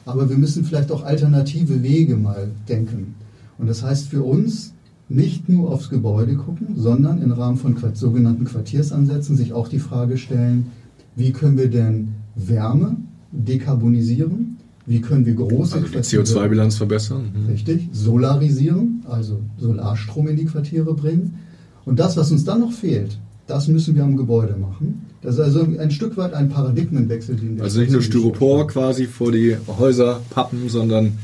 [0.06, 3.14] Aber wir müssen vielleicht auch alternative Wege mal denken.
[3.58, 4.72] Und das heißt für uns,
[5.10, 10.18] nicht nur aufs Gebäude gucken, sondern im Rahmen von sogenannten Quartiersansätzen sich auch die Frage
[10.18, 10.66] stellen,
[11.18, 12.96] wie können wir denn Wärme
[13.32, 14.56] dekarbonisieren?
[14.86, 17.30] Wie können wir große also die CO2-Bilanz verbessern?
[17.34, 17.50] Mhm.
[17.50, 21.40] Richtig, solarisieren, also Solarstrom in die Quartiere bringen.
[21.84, 25.06] Und das, was uns dann noch fehlt, das müssen wir am Gebäude machen.
[25.20, 27.36] Das ist also ein Stück weit ein Paradigmenwechsel.
[27.36, 31.18] Den wir also nicht nur Styropor quasi vor die Häuser pappen, sondern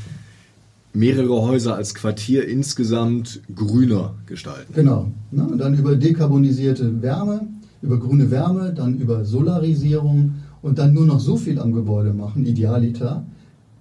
[0.93, 4.73] mehrere Häuser als Quartier insgesamt grüner gestalten.
[4.73, 5.11] Genau.
[5.31, 7.47] Na, dann über dekarbonisierte Wärme,
[7.81, 12.45] über grüne Wärme, dann über Solarisierung und dann nur noch so viel am Gebäude machen,
[12.45, 13.25] idealiter,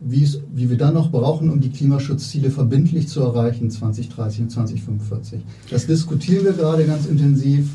[0.01, 5.41] wie wir dann noch brauchen, um die Klimaschutzziele verbindlich zu erreichen 2030 und 2045.
[5.71, 7.71] Das diskutieren wir gerade ganz intensiv.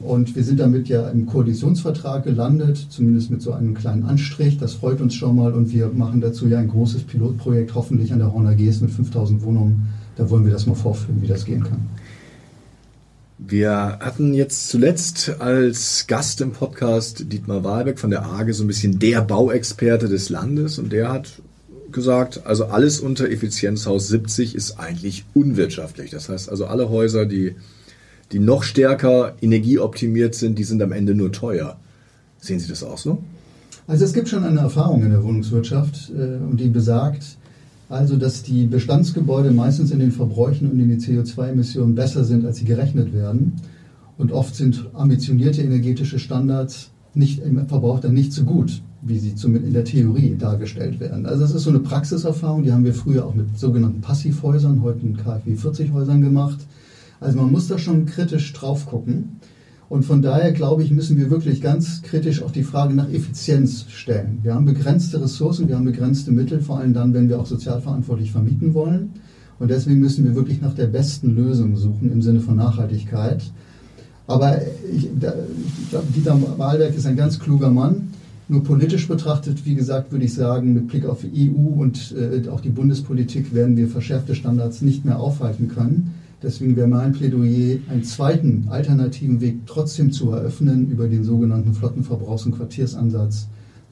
[0.00, 4.58] Und wir sind damit ja im Koalitionsvertrag gelandet, zumindest mit so einem kleinen Anstrich.
[4.58, 5.52] Das freut uns schon mal.
[5.52, 9.42] Und wir machen dazu ja ein großes Pilotprojekt, hoffentlich an der Horner GS mit 5000
[9.42, 9.88] Wohnungen.
[10.16, 11.88] Da wollen wir das mal vorführen, wie das gehen kann.
[13.46, 18.68] Wir hatten jetzt zuletzt als Gast im Podcast Dietmar Wahlbeck von der AGE so ein
[18.68, 21.42] bisschen der Bauexperte des Landes und der hat
[21.92, 26.10] gesagt, also alles unter Effizienzhaus 70 ist eigentlich unwirtschaftlich.
[26.10, 27.54] Das heißt also alle Häuser, die,
[28.32, 31.76] die noch stärker energieoptimiert sind, die sind am Ende nur teuer.
[32.38, 33.22] Sehen Sie das auch so?
[33.86, 37.36] Also es gibt schon eine Erfahrung in der Wohnungswirtschaft äh, und die besagt,
[37.88, 42.58] also dass die Bestandsgebäude meistens in den Verbräuchen und in den CO2-Emissionen besser sind, als
[42.58, 43.54] sie gerechnet werden.
[44.16, 49.34] Und oft sind ambitionierte energetische Standards nicht im Verbrauch dann nicht so gut, wie sie
[49.34, 51.26] zumindest in der Theorie dargestellt werden.
[51.26, 55.06] Also das ist so eine Praxiserfahrung, die haben wir früher auch mit sogenannten Passivhäusern, heute
[55.06, 56.58] in KfW 40 Häusern gemacht.
[57.20, 59.36] Also man muss da schon kritisch drauf gucken.
[59.94, 63.84] Und von daher glaube ich, müssen wir wirklich ganz kritisch auch die Frage nach Effizienz
[63.90, 64.40] stellen.
[64.42, 68.32] Wir haben begrenzte Ressourcen, wir haben begrenzte Mittel, vor allem dann, wenn wir auch sozialverantwortlich
[68.32, 69.10] vermieten wollen.
[69.60, 73.44] Und deswegen müssen wir wirklich nach der besten Lösung suchen im Sinne von Nachhaltigkeit.
[74.26, 78.08] Aber ich, ich glaube, Dieter Wahlberg ist ein ganz kluger Mann.
[78.48, 82.48] Nur politisch betrachtet, wie gesagt, würde ich sagen, mit Blick auf die EU und äh,
[82.48, 86.14] auch die Bundespolitik werden wir verschärfte Standards nicht mehr aufhalten können.
[86.42, 92.44] Deswegen wäre mein Plädoyer, einen zweiten alternativen Weg trotzdem zu eröffnen über den sogenannten Flottenverbrauchs-
[92.44, 93.48] und Quartiersansatz,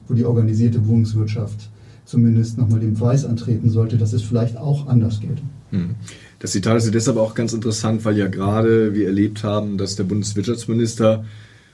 [0.07, 1.69] wo die organisierte Wohnungswirtschaft
[2.05, 5.41] zumindest nochmal dem Beweis antreten sollte, dass es vielleicht auch anders geht.
[5.71, 5.95] Hm.
[6.39, 10.03] Das Zitat ist deshalb auch ganz interessant, weil ja gerade wir erlebt haben, dass der
[10.03, 11.25] Bundeswirtschaftsminister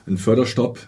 [0.05, 0.79] einen Förderstopp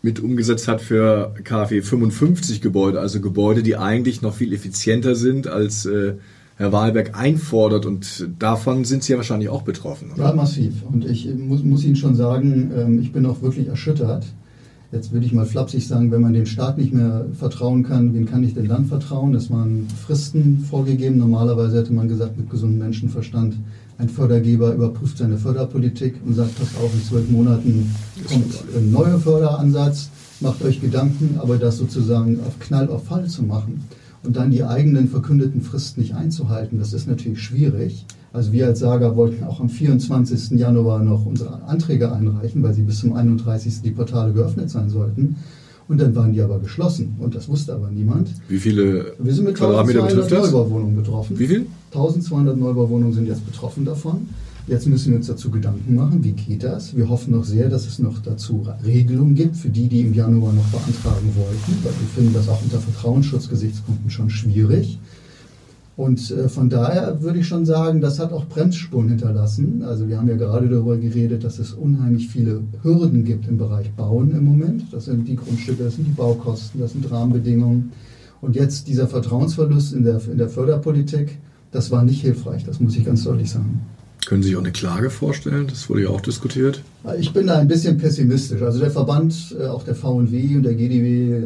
[0.00, 5.48] mit umgesetzt hat für KfW 55 Gebäude, also Gebäude, die eigentlich noch viel effizienter sind
[5.48, 6.14] als äh,
[6.58, 7.86] Herr Wahlberg einfordert.
[7.86, 10.10] Und davon sind Sie ja wahrscheinlich auch betroffen.
[10.12, 10.24] Oder?
[10.24, 10.82] Ja, massiv.
[10.92, 14.26] Und ich muss, muss Ihnen schon sagen, ähm, ich bin auch wirklich erschüttert.
[14.90, 18.26] Jetzt würde ich mal flapsig sagen, wenn man dem Staat nicht mehr vertrauen kann, wen
[18.26, 19.32] kann ich dem Land vertrauen?
[19.32, 21.18] Das waren Fristen vorgegeben.
[21.18, 23.54] Normalerweise hätte man gesagt, mit gesundem Menschenverstand,
[23.98, 27.94] ein Fördergeber überprüft seine Förderpolitik und sagt, passt auf, in zwölf Monaten
[28.28, 33.42] kommt ein neuer Förderansatz, macht euch Gedanken, aber das sozusagen auf Knall auf Fall zu
[33.42, 33.84] machen
[34.22, 38.06] und dann die eigenen verkündeten Fristen nicht einzuhalten, das ist natürlich schwierig.
[38.32, 40.58] Also wir als Saga wollten auch am 24.
[40.58, 43.82] Januar noch unsere Anträge einreichen, weil sie bis zum 31.
[43.82, 45.36] die Portale geöffnet sein sollten.
[45.88, 48.28] Und dann waren die aber geschlossen und das wusste aber niemand.
[48.48, 51.38] Wie viele Wir sind mit Quadratmeter 1200 Neubauwohnungen betroffen.
[51.38, 51.66] Wie viel?
[51.92, 54.28] 1200 Neubauwohnungen sind jetzt betroffen davon.
[54.66, 56.94] Jetzt müssen wir uns dazu Gedanken machen, wie geht das?
[56.94, 60.52] Wir hoffen noch sehr, dass es noch dazu Regelungen gibt für die, die im Januar
[60.52, 64.98] noch beantragen wollten, weil wir finden das auch unter Vertrauensschutzgesichtspunkten schon schwierig.
[65.98, 69.82] Und äh, von daher würde ich schon sagen, das hat auch Bremsspuren hinterlassen.
[69.82, 73.90] Also wir haben ja gerade darüber geredet, dass es unheimlich viele Hürden gibt im Bereich
[73.90, 74.84] Bauen im Moment.
[74.92, 77.90] Das sind die Grundstücke, das sind die Baukosten, das sind Rahmenbedingungen.
[78.40, 81.36] Und jetzt dieser Vertrauensverlust in der, in der Förderpolitik,
[81.72, 83.80] das war nicht hilfreich, das muss ich ganz deutlich sagen.
[84.24, 85.66] Können Sie sich auch eine Klage vorstellen?
[85.66, 86.80] Das wurde ja auch diskutiert.
[87.18, 88.62] Ich bin da ein bisschen pessimistisch.
[88.62, 91.42] Also der Verband, äh, auch der VW und der GDW,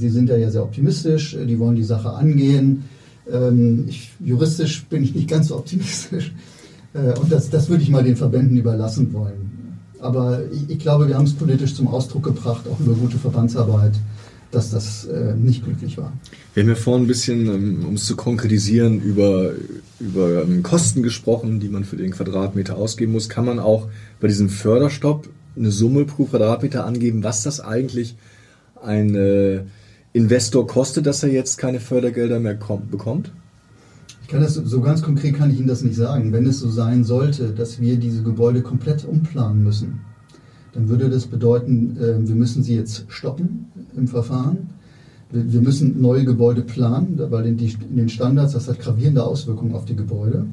[0.00, 1.36] die sind ja sehr optimistisch.
[1.44, 2.84] Die wollen die Sache angehen.
[3.30, 6.32] Ähm, ich, juristisch bin ich nicht ganz so optimistisch.
[6.94, 9.76] Äh, und das, das würde ich mal den Verbänden überlassen wollen.
[10.00, 13.92] Aber ich, ich glaube, wir haben es politisch zum Ausdruck gebracht, auch über gute Verbandsarbeit
[14.50, 16.12] dass das äh, nicht glücklich war.
[16.54, 19.52] Wir haben ja vorhin ein bisschen, ähm, um es zu konkretisieren, über,
[20.00, 23.28] über ähm, Kosten gesprochen, die man für den Quadratmeter ausgeben muss.
[23.28, 23.88] Kann man auch
[24.20, 28.16] bei diesem Förderstopp eine Summe pro Quadratmeter angeben, was das eigentlich
[28.82, 29.60] ein äh,
[30.16, 33.32] Investor kostet, dass er jetzt keine Fördergelder mehr kommt, bekommt?
[34.22, 36.32] Ich kann das so ganz konkret kann ich Ihnen das nicht sagen.
[36.32, 40.00] Wenn es so sein sollte, dass wir diese Gebäude komplett umplanen müssen,
[40.72, 44.70] dann würde das bedeuten, äh, wir müssen sie jetzt stoppen im Verfahren.
[45.30, 49.96] Wir müssen neue Gebäude planen, weil in, den Standards, das hat gravierende Auswirkungen auf die
[49.96, 50.46] Gebäude.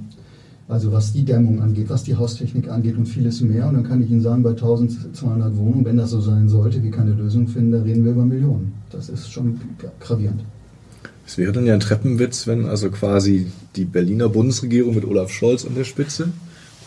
[0.73, 3.67] Also was die Dämmung angeht, was die Haustechnik angeht und vieles mehr.
[3.67, 6.89] Und dann kann ich Ihnen sagen, bei 1200 Wohnungen, wenn das so sein sollte, wir
[6.89, 8.73] keine Lösung finden, da reden wir über Millionen.
[8.89, 9.59] Das ist schon
[9.99, 10.41] gravierend.
[11.27, 15.63] Es wäre dann ja ein Treppenwitz, wenn also quasi die Berliner Bundesregierung mit Olaf Scholz
[15.63, 16.29] an der Spitze,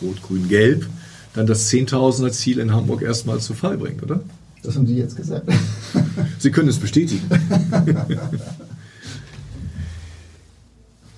[0.01, 0.85] Rot, Grün, Gelb,
[1.33, 4.19] dann das Zehntausender Ziel in Hamburg erstmal zu Fall bringt, oder?
[4.63, 5.49] Das haben Sie jetzt gesagt.
[6.39, 7.23] Sie können es bestätigen.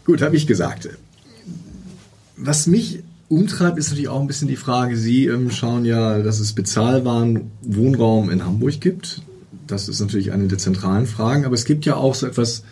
[0.05, 0.89] Gut, habe ich gesagt.
[2.41, 6.39] Was mich umtreibt, ist natürlich auch ein bisschen die Frage, Sie ähm, schauen ja, dass
[6.39, 9.21] es bezahlbaren Wohnraum in Hamburg gibt.
[9.67, 12.63] Das ist natürlich eine der zentralen Fragen, aber es gibt ja auch so etwas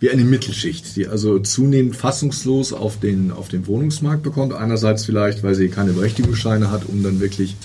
[0.00, 4.54] wie eine Mittelschicht, die also zunehmend fassungslos auf den, auf den Wohnungsmarkt bekommt.
[4.54, 7.56] Einerseits vielleicht, weil sie keine Berechtigungsscheine hat, um dann wirklich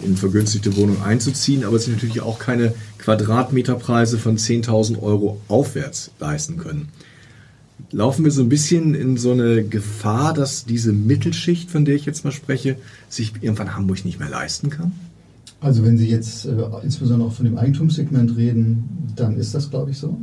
[0.00, 6.56] in vergünstigte Wohnungen einzuziehen, aber sie natürlich auch keine Quadratmeterpreise von 10.000 Euro aufwärts leisten
[6.56, 6.88] können.
[7.92, 12.06] Laufen wir so ein bisschen in so eine Gefahr, dass diese Mittelschicht, von der ich
[12.06, 12.76] jetzt mal spreche,
[13.10, 14.92] sich irgendwann Hamburg nicht mehr leisten kann?
[15.60, 19.90] Also wenn Sie jetzt äh, insbesondere auch von dem Eigentumssegment reden, dann ist das, glaube
[19.90, 20.16] ich, so.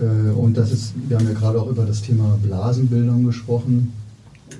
[0.00, 3.92] Äh, und das ist, wir haben ja gerade auch über das Thema Blasenbildung gesprochen.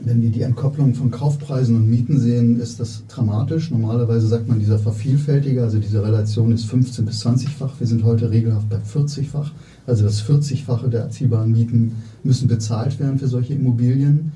[0.05, 3.71] Wenn wir die Entkopplung von Kaufpreisen und Mieten sehen, ist das dramatisch.
[3.71, 7.81] Normalerweise sagt man dieser Vervielfältiger, also diese Relation ist 15 bis 20-fach.
[7.81, 9.51] Wir sind heute regelhaft bei 40-fach.
[9.87, 11.97] Also das 40-fache der erziehbaren Mieten
[12.29, 14.33] müssen bezahlt werden für solche Immobilien.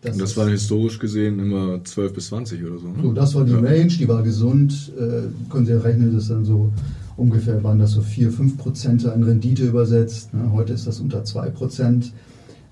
[0.00, 2.88] Das und das war historisch gesehen immer 12 bis 20 oder so.
[2.88, 2.94] Ne?
[3.02, 3.58] So, das war die ja.
[3.58, 4.92] Range, die war gesund.
[4.98, 6.72] Äh, können Sie rechnen, das dann so
[7.16, 10.32] ungefähr waren das so 4, 5 Prozent an Rendite übersetzt.
[10.34, 10.52] Ne?
[10.52, 12.12] Heute ist das unter 2 Prozent.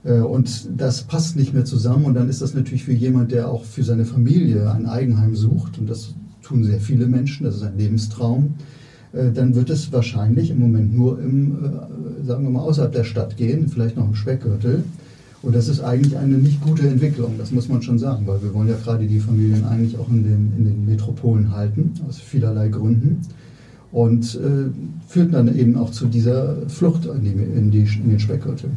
[0.05, 2.05] Äh, und das passt nicht mehr zusammen.
[2.07, 5.79] Und dann ist das natürlich für jemand, der auch für seine Familie ein Eigenheim sucht,
[5.79, 8.55] und das tun sehr viele Menschen, das ist ein Lebenstraum,
[9.13, 11.69] äh, dann wird es wahrscheinlich im Moment nur im, äh,
[12.27, 14.85] sagen wir mal, außerhalb der Stadt gehen, vielleicht noch im Speckgürtel.
[15.43, 18.53] Und das ist eigentlich eine nicht gute Entwicklung, das muss man schon sagen, weil wir
[18.53, 22.69] wollen ja gerade die Familien eigentlich auch in den, in den Metropolen halten, aus vielerlei
[22.69, 23.21] Gründen.
[23.93, 24.71] Und äh,
[25.09, 28.71] führt dann eben auch zu dieser Flucht in, die, in, die, in den Speckgürtel.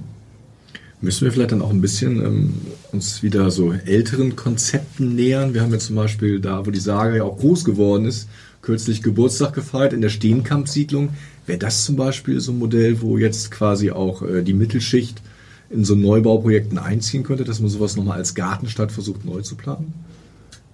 [1.02, 2.54] Müssen wir vielleicht dann auch ein bisschen ähm,
[2.92, 5.54] uns wieder so älteren Konzepten nähern?
[5.54, 8.28] Wir haben ja zum Beispiel da, wo die Saga ja auch groß geworden ist,
[8.62, 11.10] kürzlich Geburtstag gefeiert in der Steenkamp-Siedlung.
[11.46, 15.22] Wäre das zum Beispiel so ein Modell, wo jetzt quasi auch äh, die Mittelschicht
[15.70, 19.94] in so Neubauprojekten einziehen könnte, dass man sowas nochmal als Gartenstadt versucht neu zu planen?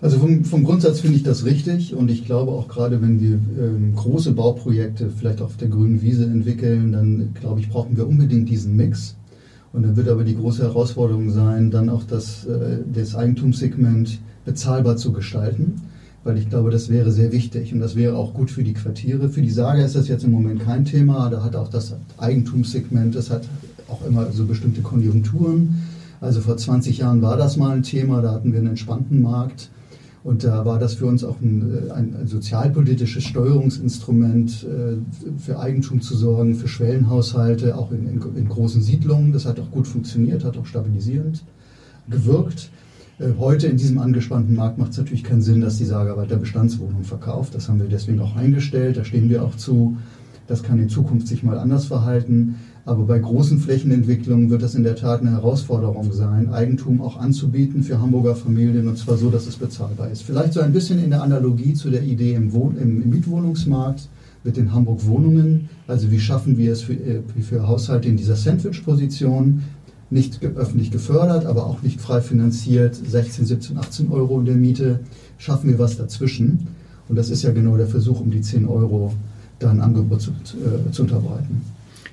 [0.02, 3.40] Also vom, vom Grundsatz finde ich das richtig und ich glaube auch gerade, wenn wir
[3.64, 8.50] ähm, große Bauprojekte vielleicht auf der grünen Wiese entwickeln, dann glaube ich, brauchen wir unbedingt
[8.50, 9.16] diesen Mix.
[9.72, 14.96] Und dann wird aber die große Herausforderung sein, dann auch das, äh, das Eigentumssegment bezahlbar
[14.98, 15.82] zu gestalten,
[16.26, 19.30] weil ich glaube, das wäre sehr wichtig und das wäre auch gut für die Quartiere.
[19.30, 23.16] Für die Saga ist das jetzt im Moment kein Thema, da hat auch das Eigentumssegment,
[23.16, 23.48] das hat
[23.88, 25.84] auch immer so bestimmte Konjunkturen.
[26.20, 29.70] Also vor 20 Jahren war das mal ein Thema, da hatten wir einen entspannten Markt.
[30.24, 36.02] Und da war das für uns auch ein, ein, ein sozialpolitisches Steuerungsinstrument, äh, für Eigentum
[36.02, 39.32] zu sorgen, für Schwellenhaushalte, auch in, in, in, großen Siedlungen.
[39.32, 41.44] Das hat auch gut funktioniert, hat auch stabilisierend
[42.10, 42.72] gewirkt.
[43.20, 46.38] Äh, heute in diesem angespannten Markt macht es natürlich keinen Sinn, dass die Saga weiter
[46.38, 47.56] Bestandswohnungen verkauft.
[47.56, 49.98] Das haben wir deswegen auch eingestellt, da stehen wir auch zu.
[50.48, 52.56] Das kann in Zukunft sich mal anders verhalten.
[52.86, 57.82] Aber bei großen Flächenentwicklungen wird das in der Tat eine Herausforderung sein, Eigentum auch anzubieten
[57.82, 60.22] für Hamburger Familien und zwar so, dass es bezahlbar ist.
[60.22, 64.08] Vielleicht so ein bisschen in der Analogie zu der Idee im, Wohn im Mietwohnungsmarkt
[64.44, 65.70] mit den Hamburg-Wohnungen.
[65.88, 69.64] Also wie schaffen wir es für, äh, für Haushalte in dieser Sandwich-Position,
[70.16, 75.02] nicht öffentlich gefördert, aber auch nicht frei finanziert, 16, 17, 18 Euro in der Miete,
[75.38, 76.68] schaffen wir was dazwischen.
[77.08, 79.14] Und das ist ja genau der Versuch, um die 10 Euro
[79.60, 81.62] da ein Angebot zu, äh, zu unterbreiten.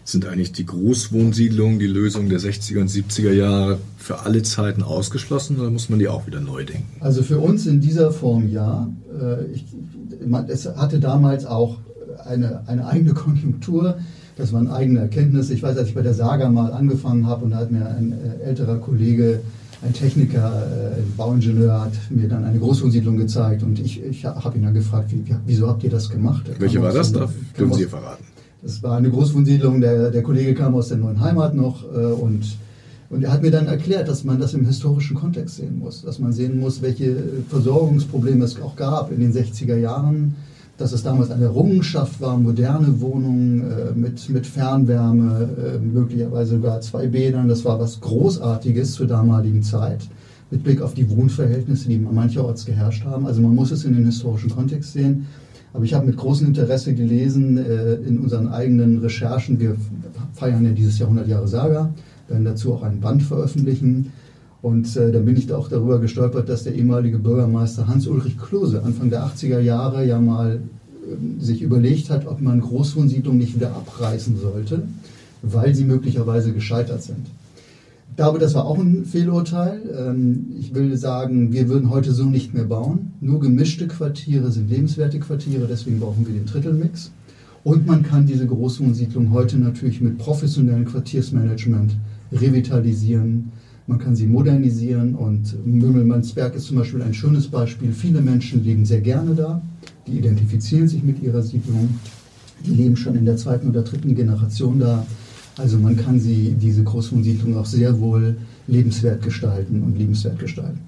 [0.04, 5.60] Sind eigentlich die Großwohnsiedlungen, die Lösung der 60er und 70er Jahre für alle Zeiten ausgeschlossen
[5.60, 7.00] oder muss man die auch wieder neu denken?
[7.00, 8.90] Also für uns in dieser Form ja.
[9.18, 9.64] Äh, ich,
[10.48, 11.78] es hatte damals auch
[12.26, 13.96] eine, eine eigene Konjunktur.
[14.36, 15.54] Das waren eigene Erkenntnisse.
[15.54, 18.12] Ich weiß, als ich bei der Saga mal angefangen habe und da hat mir ein
[18.12, 19.40] äh, älterer Kollege,
[19.82, 24.56] ein Techniker, äh, ein Bauingenieur, hat mir dann eine Großwohnsiedlung gezeigt und ich, ich habe
[24.56, 26.50] ihn dann gefragt, wie, wieso habt ihr das gemacht?
[26.58, 27.12] Welche war das?
[27.12, 28.24] Darf, dürfen Sie verraten?
[28.62, 32.56] Das war eine Großwohnsiedlung, der, der Kollege kam aus der neuen Heimat noch äh, und,
[33.10, 36.20] und er hat mir dann erklärt, dass man das im historischen Kontext sehen muss, dass
[36.20, 37.16] man sehen muss, welche
[37.48, 40.36] Versorgungsprobleme es auch gab in den 60er Jahren,
[40.82, 46.80] dass es damals eine Errungenschaft war, moderne Wohnungen äh, mit, mit Fernwärme, äh, möglicherweise sogar
[46.80, 50.00] zwei Bädern, das war was Großartiges zur damaligen Zeit
[50.50, 53.26] mit Blick auf die Wohnverhältnisse, die mancherorts geherrscht haben.
[53.26, 55.26] Also man muss es in den historischen Kontext sehen.
[55.72, 59.60] Aber ich habe mit großem Interesse gelesen äh, in unseren eigenen Recherchen.
[59.60, 59.76] Wir
[60.34, 61.94] feiern ja dieses Jahr 100 Jahre Saga,
[62.26, 64.12] werden dazu auch ein Band veröffentlichen.
[64.62, 68.82] Und äh, dann bin ich da auch darüber gestolpert, dass der ehemalige Bürgermeister Hans-Ulrich Klose
[68.82, 73.74] Anfang der 80er Jahre ja mal äh, sich überlegt hat, ob man Großwohnsiedlungen nicht wieder
[73.74, 74.84] abreißen sollte,
[75.42, 77.26] weil sie möglicherweise gescheitert sind.
[78.10, 79.80] Ich glaube, das war auch ein Fehlurteil.
[79.98, 83.14] Ähm, ich will sagen, wir würden heute so nicht mehr bauen.
[83.20, 87.10] Nur gemischte Quartiere sind lebenswerte Quartiere, deswegen brauchen wir den Drittelmix.
[87.64, 91.96] Und man kann diese Großwohnsiedlung heute natürlich mit professionellem Quartiersmanagement
[92.32, 93.50] revitalisieren.
[93.86, 97.92] Man kann sie modernisieren und Mümmelmannsberg ist zum Beispiel ein schönes Beispiel.
[97.92, 99.60] Viele Menschen leben sehr gerne da,
[100.06, 101.88] die identifizieren sich mit ihrer Siedlung,
[102.64, 105.04] die leben schon in der zweiten oder dritten Generation da
[105.58, 108.36] Also man kann sie, diese Großwohnsiedlung auch sehr wohl
[108.68, 110.80] lebenswert gestalten und liebenswert gestalten.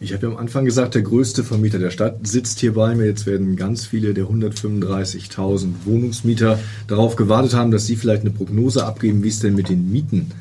[0.00, 3.06] Ich habe ja am Anfang gesagt, der größte Vermieter der Stadt sitzt hier bei mir.
[3.06, 6.58] Jetzt werden ganz viele der 135.000 Wohnungsmieter
[6.88, 10.32] darauf gewartet haben, dass Sie vielleicht eine Prognose abgeben, wie es denn mit den Mieten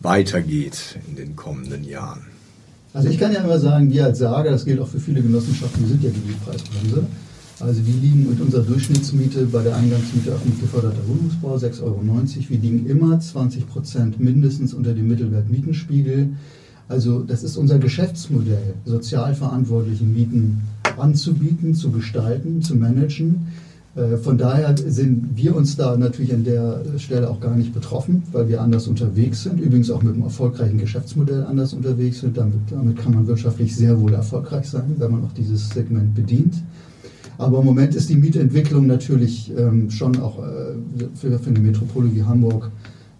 [0.00, 2.22] weitergeht in den kommenden Jahren.
[2.92, 5.82] Also ich kann ja immer sagen, wir als Sager, das gilt auch für viele Genossenschaften,
[5.82, 7.06] wir sind ja die Mietpreisbremse.
[7.60, 12.00] Also wir liegen mit unserer Durchschnittsmiete bei der Eingangsmiete öffentlich geförderter Wohnungsbau 6,90 Euro.
[12.48, 16.30] Wir liegen immer 20 Prozent mindestens unter dem Mittelwert Mietenspiegel.
[16.88, 20.62] Also das ist unser Geschäftsmodell, sozial verantwortliche Mieten
[20.98, 23.48] anzubieten, zu gestalten, zu managen.
[24.00, 28.22] Äh, von daher sind wir uns da natürlich an der Stelle auch gar nicht betroffen,
[28.32, 29.60] weil wir anders unterwegs sind.
[29.60, 32.36] Übrigens auch mit einem erfolgreichen Geschäftsmodell anders unterwegs sind.
[32.36, 36.54] Damit, damit kann man wirtschaftlich sehr wohl erfolgreich sein, wenn man auch dieses Segment bedient.
[37.38, 40.74] Aber im Moment ist die Mietentwicklung natürlich ähm, schon auch äh,
[41.14, 42.70] für, für eine Metropole wie Hamburg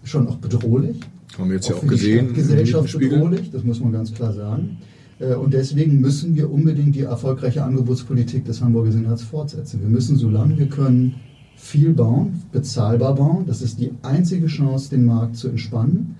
[0.03, 0.99] schon auch bedrohlich.
[1.37, 2.33] Haben wir jetzt ja auch gesehen.
[2.33, 4.77] Gesellschaft bedrohlich, das muss man ganz klar sagen.
[5.21, 9.81] Äh, und deswegen müssen wir unbedingt die erfolgreiche Angebotspolitik des Hamburger Senats fortsetzen.
[9.81, 11.15] Wir müssen, solange wir können,
[11.55, 13.45] viel bauen, bezahlbar bauen.
[13.45, 16.15] Das ist die einzige Chance, den Markt zu entspannen.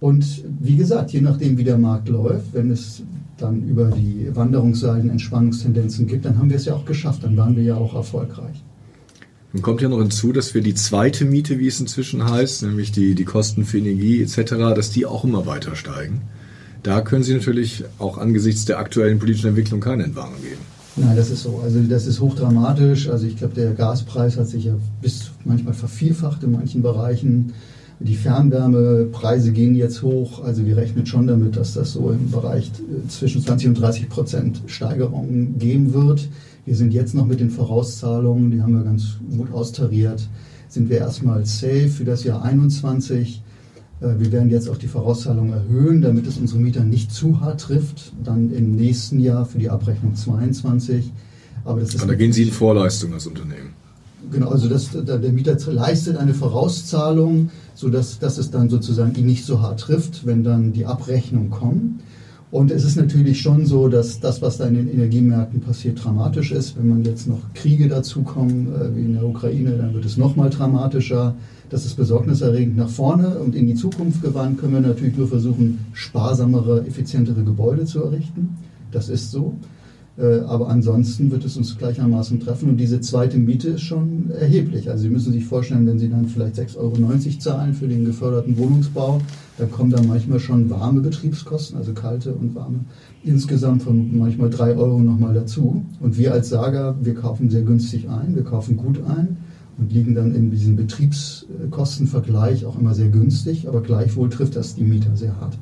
[0.00, 3.02] Und wie gesagt, je nachdem, wie der Markt läuft, wenn es
[3.36, 7.54] dann über die Wanderungsseiten Entspannungstendenzen gibt, dann haben wir es ja auch geschafft, dann waren
[7.54, 8.62] wir ja auch erfolgreich.
[9.52, 12.90] Nun kommt ja noch hinzu, dass wir die zweite Miete, wie es inzwischen heißt, nämlich
[12.90, 16.22] die, die Kosten für Energie etc., dass die auch immer weiter steigen.
[16.82, 20.60] Da können Sie natürlich auch angesichts der aktuellen politischen Entwicklung keine Entwarnung geben.
[20.96, 21.60] Nein, das ist so.
[21.62, 23.08] Also das ist hochdramatisch.
[23.08, 27.52] Also ich glaube, der Gaspreis hat sich ja bis manchmal vervierfacht in manchen Bereichen.
[27.98, 30.42] Die Fernwärmepreise gehen jetzt hoch.
[30.42, 34.08] Also wir rechnen schon damit, dass das so im Bereich äh, zwischen 20 und 30
[34.08, 36.28] Prozent Steigerungen geben wird.
[36.66, 40.28] Wir sind jetzt noch mit den Vorauszahlungen, die haben wir ganz gut austariert,
[40.68, 43.42] sind wir erstmal safe für das Jahr 21.
[44.02, 47.60] Äh, wir werden jetzt auch die Vorauszahlungen erhöhen, damit es unsere Mieter nicht zu hart
[47.60, 48.12] trifft.
[48.22, 51.12] Dann im nächsten Jahr für die Abrechnung 22.
[51.64, 52.02] Aber das ist.
[52.02, 53.70] Und da gehen Sie in Vorleistung als Unternehmen.
[54.30, 59.44] Genau, also das, der Mieter leistet eine Vorauszahlung, sodass dass es dann sozusagen ihn nicht
[59.44, 62.00] so hart trifft, wenn dann die Abrechnung kommt.
[62.52, 66.52] Und es ist natürlich schon so, dass das, was da in den Energiemärkten passiert, dramatisch
[66.52, 66.76] ist.
[66.76, 70.36] Wenn man jetzt noch Kriege dazukommen, äh, wie in der Ukraine, dann wird es noch
[70.36, 71.34] mal dramatischer.
[71.72, 75.78] Das ist besorgniserregend nach vorne und in die Zukunft gewandt können wir natürlich nur versuchen,
[75.94, 78.58] sparsamere, effizientere Gebäude zu errichten.
[78.90, 79.54] Das ist so.
[80.18, 82.68] Äh, aber ansonsten wird es uns gleichermaßen treffen.
[82.68, 84.90] Und diese zweite Miete ist schon erheblich.
[84.90, 88.58] Also Sie müssen sich vorstellen, wenn Sie dann vielleicht 6,90 Euro zahlen für den geförderten
[88.58, 89.22] Wohnungsbau,
[89.56, 92.80] dann kommen da manchmal schon warme Betriebskosten, also kalte und warme,
[93.24, 95.82] insgesamt von manchmal 3 Euro nochmal dazu.
[96.00, 99.38] Und wir als Sager, wir kaufen sehr günstig ein, wir kaufen gut ein
[99.82, 104.84] und liegen dann in diesem Betriebskostenvergleich auch immer sehr günstig, aber gleichwohl trifft das die
[104.84, 105.58] Mieter sehr hart.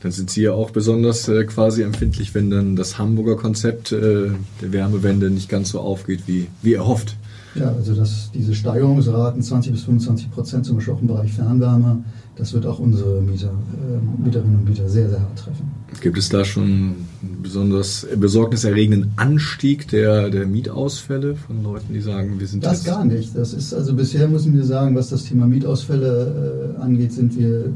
[0.00, 4.30] Dann sind Sie ja auch besonders äh, quasi empfindlich, wenn dann das Hamburger Konzept äh,
[4.60, 7.16] der Wärmewende nicht ganz so aufgeht, wie, wie erhofft.
[7.54, 12.04] Ja, also das, diese Steigerungsraten 20 bis 25 Prozent, zum Beispiel auch im Bereich Fernwärme,
[12.36, 15.70] das wird auch unsere Mieter, äh, Mieterinnen und Mieter sehr, sehr hart treffen.
[16.00, 17.08] Gibt es da schon einen
[17.42, 22.84] besonders besorgniserregenden Anstieg der, der Mietausfälle von Leuten, die sagen, wir sind das?
[22.84, 23.36] gar nicht.
[23.36, 27.70] Das ist also bisher müssen wir sagen, was das Thema Mietausfälle äh, angeht, sind wir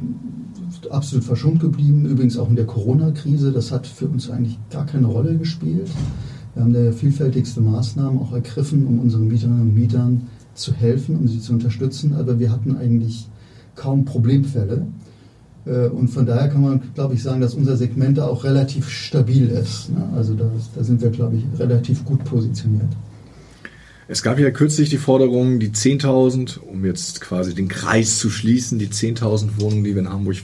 [0.90, 2.06] absolut verschont geblieben.
[2.06, 3.52] Übrigens auch in der Corona-Krise.
[3.52, 5.88] Das hat für uns eigentlich gar keine Rolle gespielt.
[6.56, 10.22] Wir haben da vielfältigste Maßnahmen auch ergriffen, um unseren Mieterinnen und Mietern
[10.54, 12.14] zu helfen, um sie zu unterstützen.
[12.14, 13.28] Aber wir hatten eigentlich
[13.74, 14.86] kaum Problemfälle.
[15.66, 18.88] Äh, und von daher kann man, glaube ich, sagen, dass unser Segment da auch relativ
[18.88, 19.90] stabil ist.
[19.90, 20.08] Ne?
[20.16, 22.88] Also da, da sind wir, glaube ich, relativ gut positioniert.
[24.08, 28.78] Es gab ja kürzlich die Forderung, die 10.000, um jetzt quasi den Kreis zu schließen,
[28.78, 30.36] die 10.000 Wohnungen, die wir in Hamburg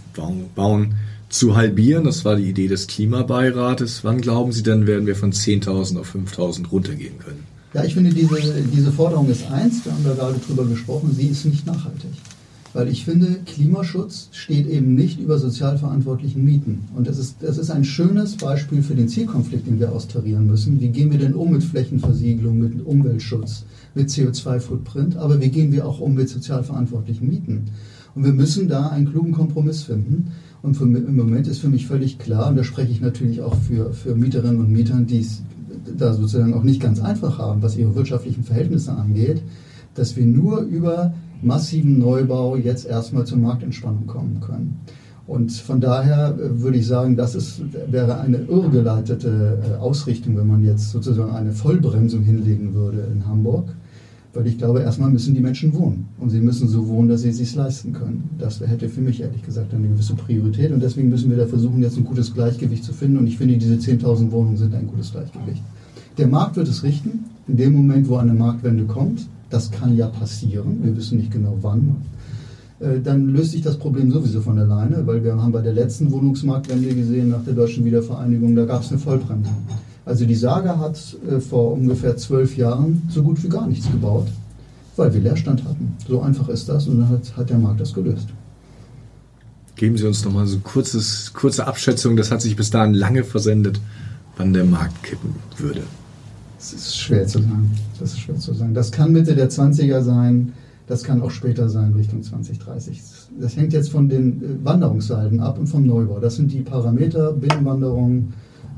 [0.55, 0.95] bauen,
[1.33, 2.05] zu halbieren.
[2.05, 4.05] Das war die Idee des Klimabeirates.
[4.05, 7.45] Wann glauben Sie denn, werden wir von 10.000 auf 5.000 runtergehen können?
[7.75, 8.37] Ja, ich finde, diese,
[8.73, 12.11] diese Forderung ist eins, wir haben da gerade drüber gesprochen, sie ist nicht nachhaltig.
[12.75, 16.89] Weil ich finde, Klimaschutz steht eben nicht über sozial verantwortlichen Mieten.
[16.95, 20.81] Und das ist, das ist ein schönes Beispiel für den Zielkonflikt, den wir austarieren müssen.
[20.81, 23.65] Wie gehen wir denn um mit Flächenversiegelung, mit Umweltschutz,
[23.95, 25.17] mit CO2-Footprint?
[25.17, 27.71] Aber wie gehen wir auch um mit sozial verantwortlichen Mieten?
[28.15, 30.33] Und wir müssen da einen klugen Kompromiss finden.
[30.63, 33.57] Und für, im Moment ist für mich völlig klar, und da spreche ich natürlich auch
[33.57, 35.43] für, für Mieterinnen und Mieter, die es
[35.99, 39.43] da sozusagen auch nicht ganz einfach haben, was ihre wirtschaftlichen Verhältnisse angeht,
[39.95, 44.81] dass wir nur über massiven Neubau jetzt erstmal zur Marktentspannung kommen können.
[45.27, 50.47] Und von daher äh, würde ich sagen, das ist, wäre eine irrgeleitete äh, Ausrichtung, wenn
[50.47, 53.75] man jetzt sozusagen eine Vollbremsung hinlegen würde in Hamburg.
[54.35, 56.07] Weil ich glaube, erstmal müssen die Menschen wohnen.
[56.19, 58.31] Und sie müssen so wohnen, dass sie es sich leisten können.
[58.39, 60.73] Das hätte für mich ehrlich gesagt eine gewisse Priorität.
[60.73, 63.19] Und deswegen müssen wir da versuchen, jetzt ein gutes Gleichgewicht zu finden.
[63.19, 65.63] Und ich finde, diese 10.000 Wohnungen sind ein gutes Gleichgewicht.
[66.17, 67.25] Der Markt wird es richten.
[67.47, 70.79] In dem Moment, wo eine Marktwende kommt, das kann ja passieren.
[70.83, 71.97] Wir wissen nicht genau wann.
[72.81, 76.11] Äh, dann löst sich das Problem sowieso von alleine, weil wir haben bei der letzten
[76.11, 79.51] Wohnungsmarktwende gesehen, nach der deutschen Wiedervereinigung, da gab es eine Vollbremse.
[80.05, 80.99] Also die Saga hat
[81.31, 84.29] äh, vor ungefähr zwölf Jahren so gut wie gar nichts gebaut,
[84.97, 85.97] weil wir Leerstand hatten.
[86.09, 88.29] So einfach ist das und dann hat, hat der Markt das gelöst.
[89.77, 93.25] Geben Sie uns noch mal so eine kurze Abschätzung, das hat sich bis dahin lange
[93.25, 93.81] versendet,
[94.37, 95.83] wann der Markt kippen würde.
[96.59, 97.71] Das ist schwer zu sagen.
[97.99, 98.75] Das ist schwer zu sagen.
[98.75, 100.53] Das kann Mitte der 20er sein,
[100.87, 103.01] das kann auch später sein, Richtung 2030.
[103.41, 106.19] Das hängt jetzt von den äh, Wanderungssalden ab und vom Neubau.
[106.19, 108.33] Das sind die Parameter, Binnenwanderung,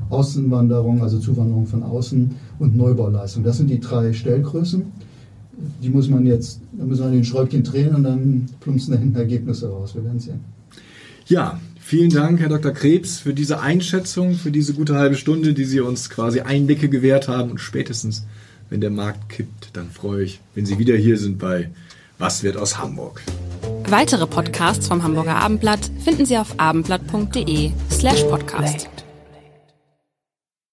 [0.09, 3.43] Außenwanderung, also Zuwanderung von außen und Neubauleistung.
[3.43, 4.83] Das sind die drei Stellgrößen.
[5.81, 9.17] Die muss man jetzt, da müssen wir den Schräubchen drehen und dann plumpsen da hinten
[9.17, 9.95] Ergebnisse raus.
[9.95, 10.41] Wir werden sehen.
[11.27, 12.71] Ja, vielen Dank, Herr Dr.
[12.71, 17.27] Krebs, für diese Einschätzung, für diese gute halbe Stunde, die Sie uns quasi Einblicke gewährt
[17.27, 17.51] haben.
[17.51, 18.25] Und spätestens,
[18.69, 21.69] wenn der Markt kippt, dann freue ich, wenn Sie wieder hier sind bei
[22.17, 23.21] Was wird aus Hamburg?
[23.89, 28.89] Weitere Podcasts vom Hamburger Abendblatt finden Sie auf abendblatt.de slash podcast.